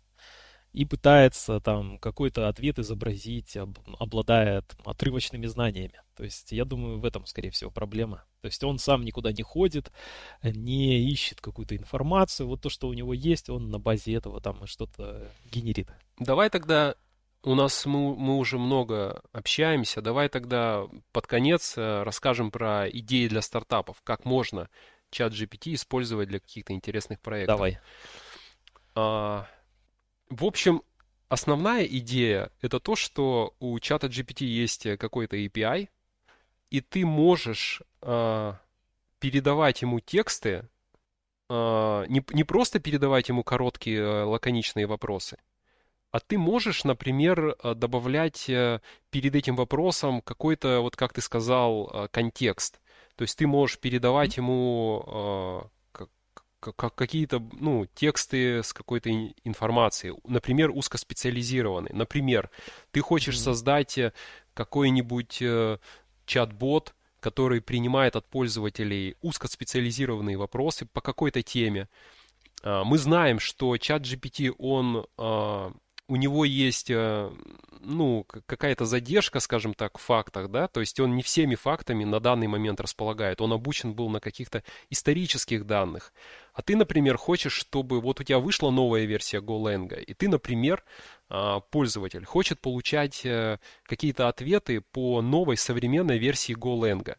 [0.73, 6.01] и пытается там какой-то ответ изобразить, об, обладая отрывочными знаниями.
[6.15, 8.25] То есть я думаю, в этом, скорее всего, проблема.
[8.41, 9.91] То есть он сам никуда не ходит,
[10.43, 12.49] не ищет какую-то информацию.
[12.49, 15.89] Вот то, что у него есть, он на базе этого там что-то генерит.
[16.19, 16.95] Давай тогда
[17.43, 20.03] у нас мы, мы уже много общаемся.
[20.03, 24.01] Давай тогда под конец э, расскажем про идеи для стартапов.
[24.03, 24.69] Как можно
[25.11, 27.57] чат GPT использовать для каких-то интересных проектов.
[27.57, 27.79] Давай.
[28.95, 29.47] А,
[30.31, 30.83] в общем,
[31.29, 35.89] основная идея это то, что у чата GPT есть какой-то API,
[36.71, 38.53] и ты можешь э,
[39.19, 40.69] передавать ему тексты,
[41.49, 45.39] э, не, не просто передавать ему короткие э, лаконичные вопросы,
[46.11, 52.81] а ты можешь, например, добавлять перед этим вопросом какой-то, вот как ты сказал, контекст.
[53.17, 55.71] То есть ты можешь передавать ему
[56.61, 59.11] какие-то ну, тексты с какой-то
[59.45, 61.95] информацией, например, узкоспециализированные.
[61.95, 62.51] Например,
[62.91, 63.45] ты хочешь mm-hmm.
[63.45, 64.13] создать э,
[64.55, 65.79] какой-нибудь э,
[66.27, 71.89] чат-бот, который принимает от пользователей узкоспециализированные вопросы по какой-то теме.
[72.63, 75.73] А, мы знаем, что чат GPT, он а,
[76.09, 77.31] у него есть, э,
[77.81, 82.19] ну, какая-то задержка, скажем так, в фактах, да, то есть он не всеми фактами на
[82.19, 86.15] данный момент располагает, он обучен был на каких-то исторических данных.
[86.59, 90.83] А ты, например, хочешь, чтобы вот у тебя вышла новая версия GoLang, и ты, например,
[91.29, 97.15] а, пользователь хочет получать э, какие-то ответы по новой современной версии GoLang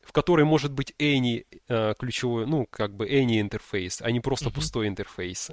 [0.00, 4.48] в которой может быть any э, ключевой, ну, как бы any интерфейс, а не просто
[4.48, 4.54] mm-hmm.
[4.54, 5.50] пустой интерфейс.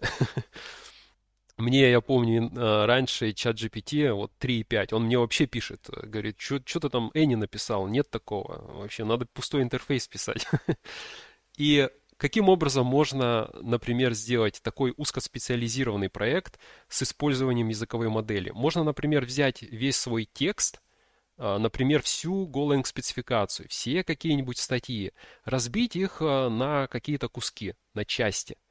[1.58, 6.62] Мне, я помню, э, раньше чат GPT, вот 3.5, он мне вообще пишет, говорит, что
[6.62, 10.48] ты там Энни написал, нет такого, вообще надо пустой интерфейс писать.
[11.58, 18.52] И каким образом можно, например, сделать такой узкоспециализированный проект с использованием языковой модели?
[18.52, 20.82] Можно, например, взять весь свой текст,
[21.38, 25.12] э, например, всю Golang спецификацию, все какие-нибудь статьи,
[25.44, 28.65] разбить их э, на какие-то куски, на части а,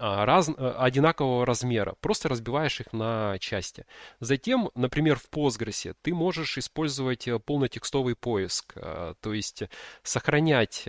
[0.00, 3.86] раз, э, одинакового размера, просто разбиваешь их на части.
[4.18, 9.64] Затем, например, в Postgres ты можешь использовать э, полнотекстовый поиск, э, то есть
[10.02, 10.88] сохранять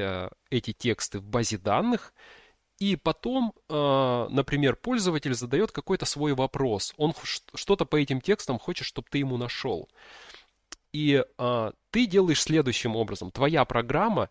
[0.49, 2.13] эти тексты в базе данных,
[2.79, 7.13] и потом, например, пользователь задает какой-то свой вопрос, он
[7.53, 9.87] что-то по этим текстам хочет, чтобы ты ему нашел.
[10.91, 11.23] И
[11.91, 13.29] ты делаешь следующим образом.
[13.29, 14.29] Твоя программа а,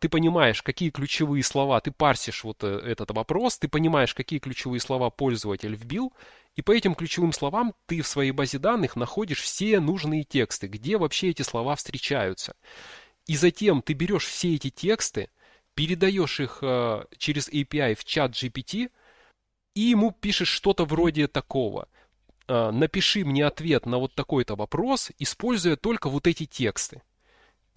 [0.00, 4.80] ты понимаешь, какие ключевые слова, ты парсишь вот э, этот вопрос, ты понимаешь, какие ключевые
[4.80, 6.12] слова пользователь вбил,
[6.56, 10.96] и по этим ключевым словам ты в своей базе данных находишь все нужные тексты, где
[10.96, 12.56] вообще эти слова встречаются.
[13.26, 15.28] И затем ты берешь все эти тексты,
[15.74, 18.90] передаешь их э, через API в чат GPT,
[19.74, 21.88] и ему пишешь что-то вроде такого.
[22.48, 27.02] Э, напиши мне ответ на вот такой-то вопрос, используя только вот эти тексты.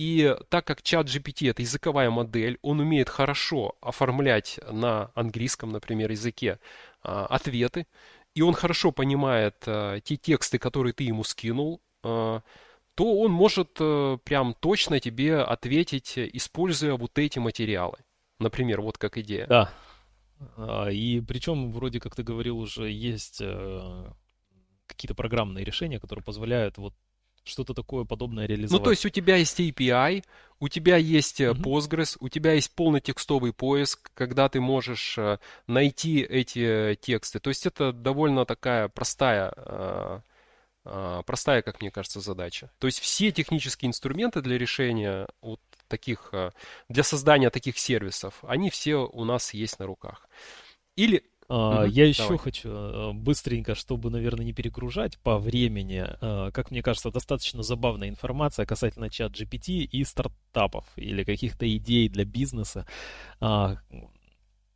[0.04, 6.10] И так как чат GPT это языковая модель, он умеет хорошо оформлять на английском, например,
[6.10, 6.58] языке
[7.04, 7.86] а, ответы,
[8.34, 12.42] и он хорошо понимает а, те тексты, которые ты ему скинул, а,
[12.96, 18.00] то он может а, прям точно тебе ответить, используя вот эти материалы.
[18.40, 19.46] Например, вот как идея.
[19.46, 20.90] Да.
[20.90, 24.12] И причем, вроде как ты говорил, уже есть э,
[24.88, 26.96] какие-то программные решения, которые позволяют вот
[27.44, 28.80] что-то такое подобное реализовать.
[28.80, 30.24] Ну, то есть у тебя есть API,
[30.60, 31.62] у тебя есть mm-hmm.
[31.62, 37.40] Postgres, у тебя есть полный текстовый поиск, когда ты можешь э, найти эти тексты.
[37.40, 39.54] То есть это довольно такая простая,
[40.84, 42.72] простая, как мне кажется, задача.
[42.80, 45.60] То есть все технические инструменты для решения вот
[45.92, 46.52] таких, э,
[46.90, 50.28] для создания таких сервисов, они все у нас есть на руках.
[50.96, 52.38] Или Uh, я еще давай.
[52.38, 58.08] хочу э, быстренько, чтобы, наверное, не перегружать по времени, э, как мне кажется, достаточно забавная
[58.08, 62.88] информация касательно чат GPT и стартапов или каких-то идей для бизнеса.
[63.42, 63.76] А,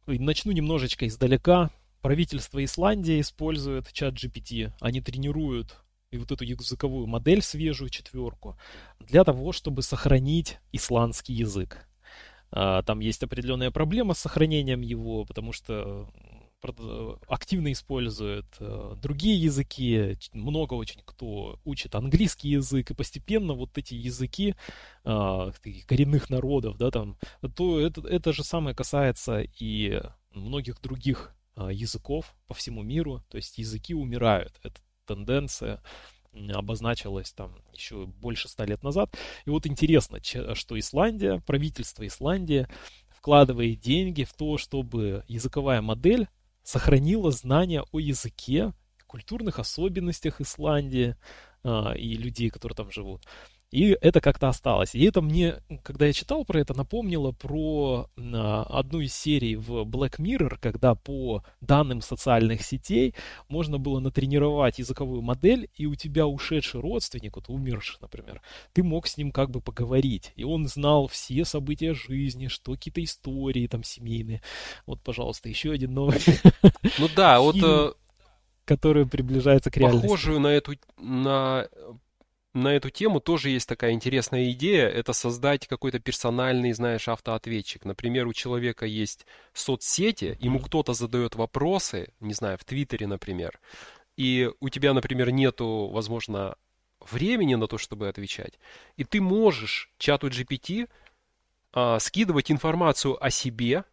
[0.05, 1.69] начну немножечко издалека.
[2.01, 4.73] Правительство Исландии использует чат GPT.
[4.82, 5.78] Они тренируют
[6.11, 8.57] и вот эту языковую модель, свежую четверку,
[8.99, 11.88] для того, чтобы сохранить исландский язык.
[12.51, 16.09] А, там есть определенная проблема с сохранением его, потому что
[17.28, 23.93] активно используют э, другие языки, много очень кто учит английский язык, и постепенно вот эти
[23.93, 24.55] языки
[25.03, 25.51] э,
[25.88, 27.18] коренных народов, да, там,
[27.55, 30.01] то это, это же самое касается и
[30.32, 35.82] многих других э, языков по всему миру, то есть языки умирают, это тенденция
[36.53, 39.16] обозначилась там еще больше ста лет назад.
[39.45, 42.68] И вот интересно, что Исландия, правительство Исландии
[43.26, 46.28] вкладывает деньги в то, чтобы языковая модель
[46.66, 48.74] сохранила знания о языке,
[49.07, 51.16] культурных особенностях Исландии
[51.63, 53.24] а, и людей, которые там живут.
[53.72, 54.95] И это как-то осталось.
[54.95, 59.84] И это мне, когда я читал про это, напомнило про а, одну из серий в
[59.84, 63.16] Black Mirror, когда по данным социальных сетей
[63.49, 68.41] можно было натренировать языковую модель, и у тебя ушедший родственник, вот умерший, например,
[68.74, 70.32] ты мог с ним как бы поговорить.
[70.36, 74.41] И он знал все события жизни, что какие-то истории там семейные.
[74.86, 76.20] Вот, пожалуйста, еще один новый.
[76.99, 77.93] Ну да, вот э,
[78.66, 80.07] который приближается к реальности.
[80.07, 81.68] Похожую на эту на
[82.55, 84.87] на эту тему тоже есть такая интересная идея.
[84.87, 87.83] Это создать какой-то персональный, знаешь, автоответчик.
[87.83, 93.59] Например, у человека есть соцсети, ему кто-то задает вопросы, не знаю, в Твиттере, например,
[94.15, 96.55] и у тебя, например, нету, возможно,
[97.01, 98.57] времени на то, чтобы отвечать,
[98.95, 100.89] и ты можешь чату GPT
[101.73, 103.83] а, скидывать информацию о себе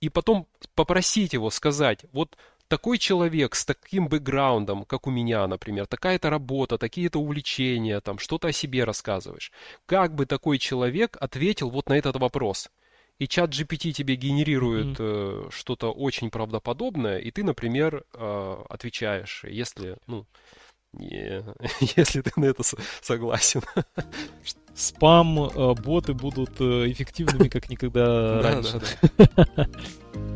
[0.00, 2.36] и потом попросить его сказать, вот
[2.68, 8.48] такой человек с таким бэкграундом, как у меня, например, такая-то работа, такие-то увлечения, там, что-то
[8.48, 9.52] о себе рассказываешь.
[9.86, 12.68] Как бы такой человек ответил вот на этот вопрос?
[13.18, 15.46] И чат GPT тебе генерирует mm-hmm.
[15.46, 20.26] э, что-то очень правдоподобное, и ты, например, э, отвечаешь, если, ну,
[20.92, 21.42] не,
[21.96, 22.62] если ты на это
[23.00, 23.62] согласен.
[24.74, 28.82] Спам, э, боты будут э, эффективными, как никогда раньше.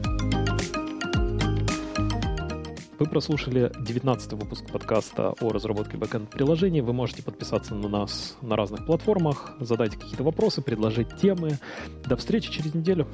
[3.01, 6.83] Вы прослушали 19 выпуск подкаста о разработке бэкэнд-приложений.
[6.83, 11.59] Вы можете подписаться на нас на разных платформах, задать какие-то вопросы, предложить темы.
[12.05, 13.09] До встречи через неделю.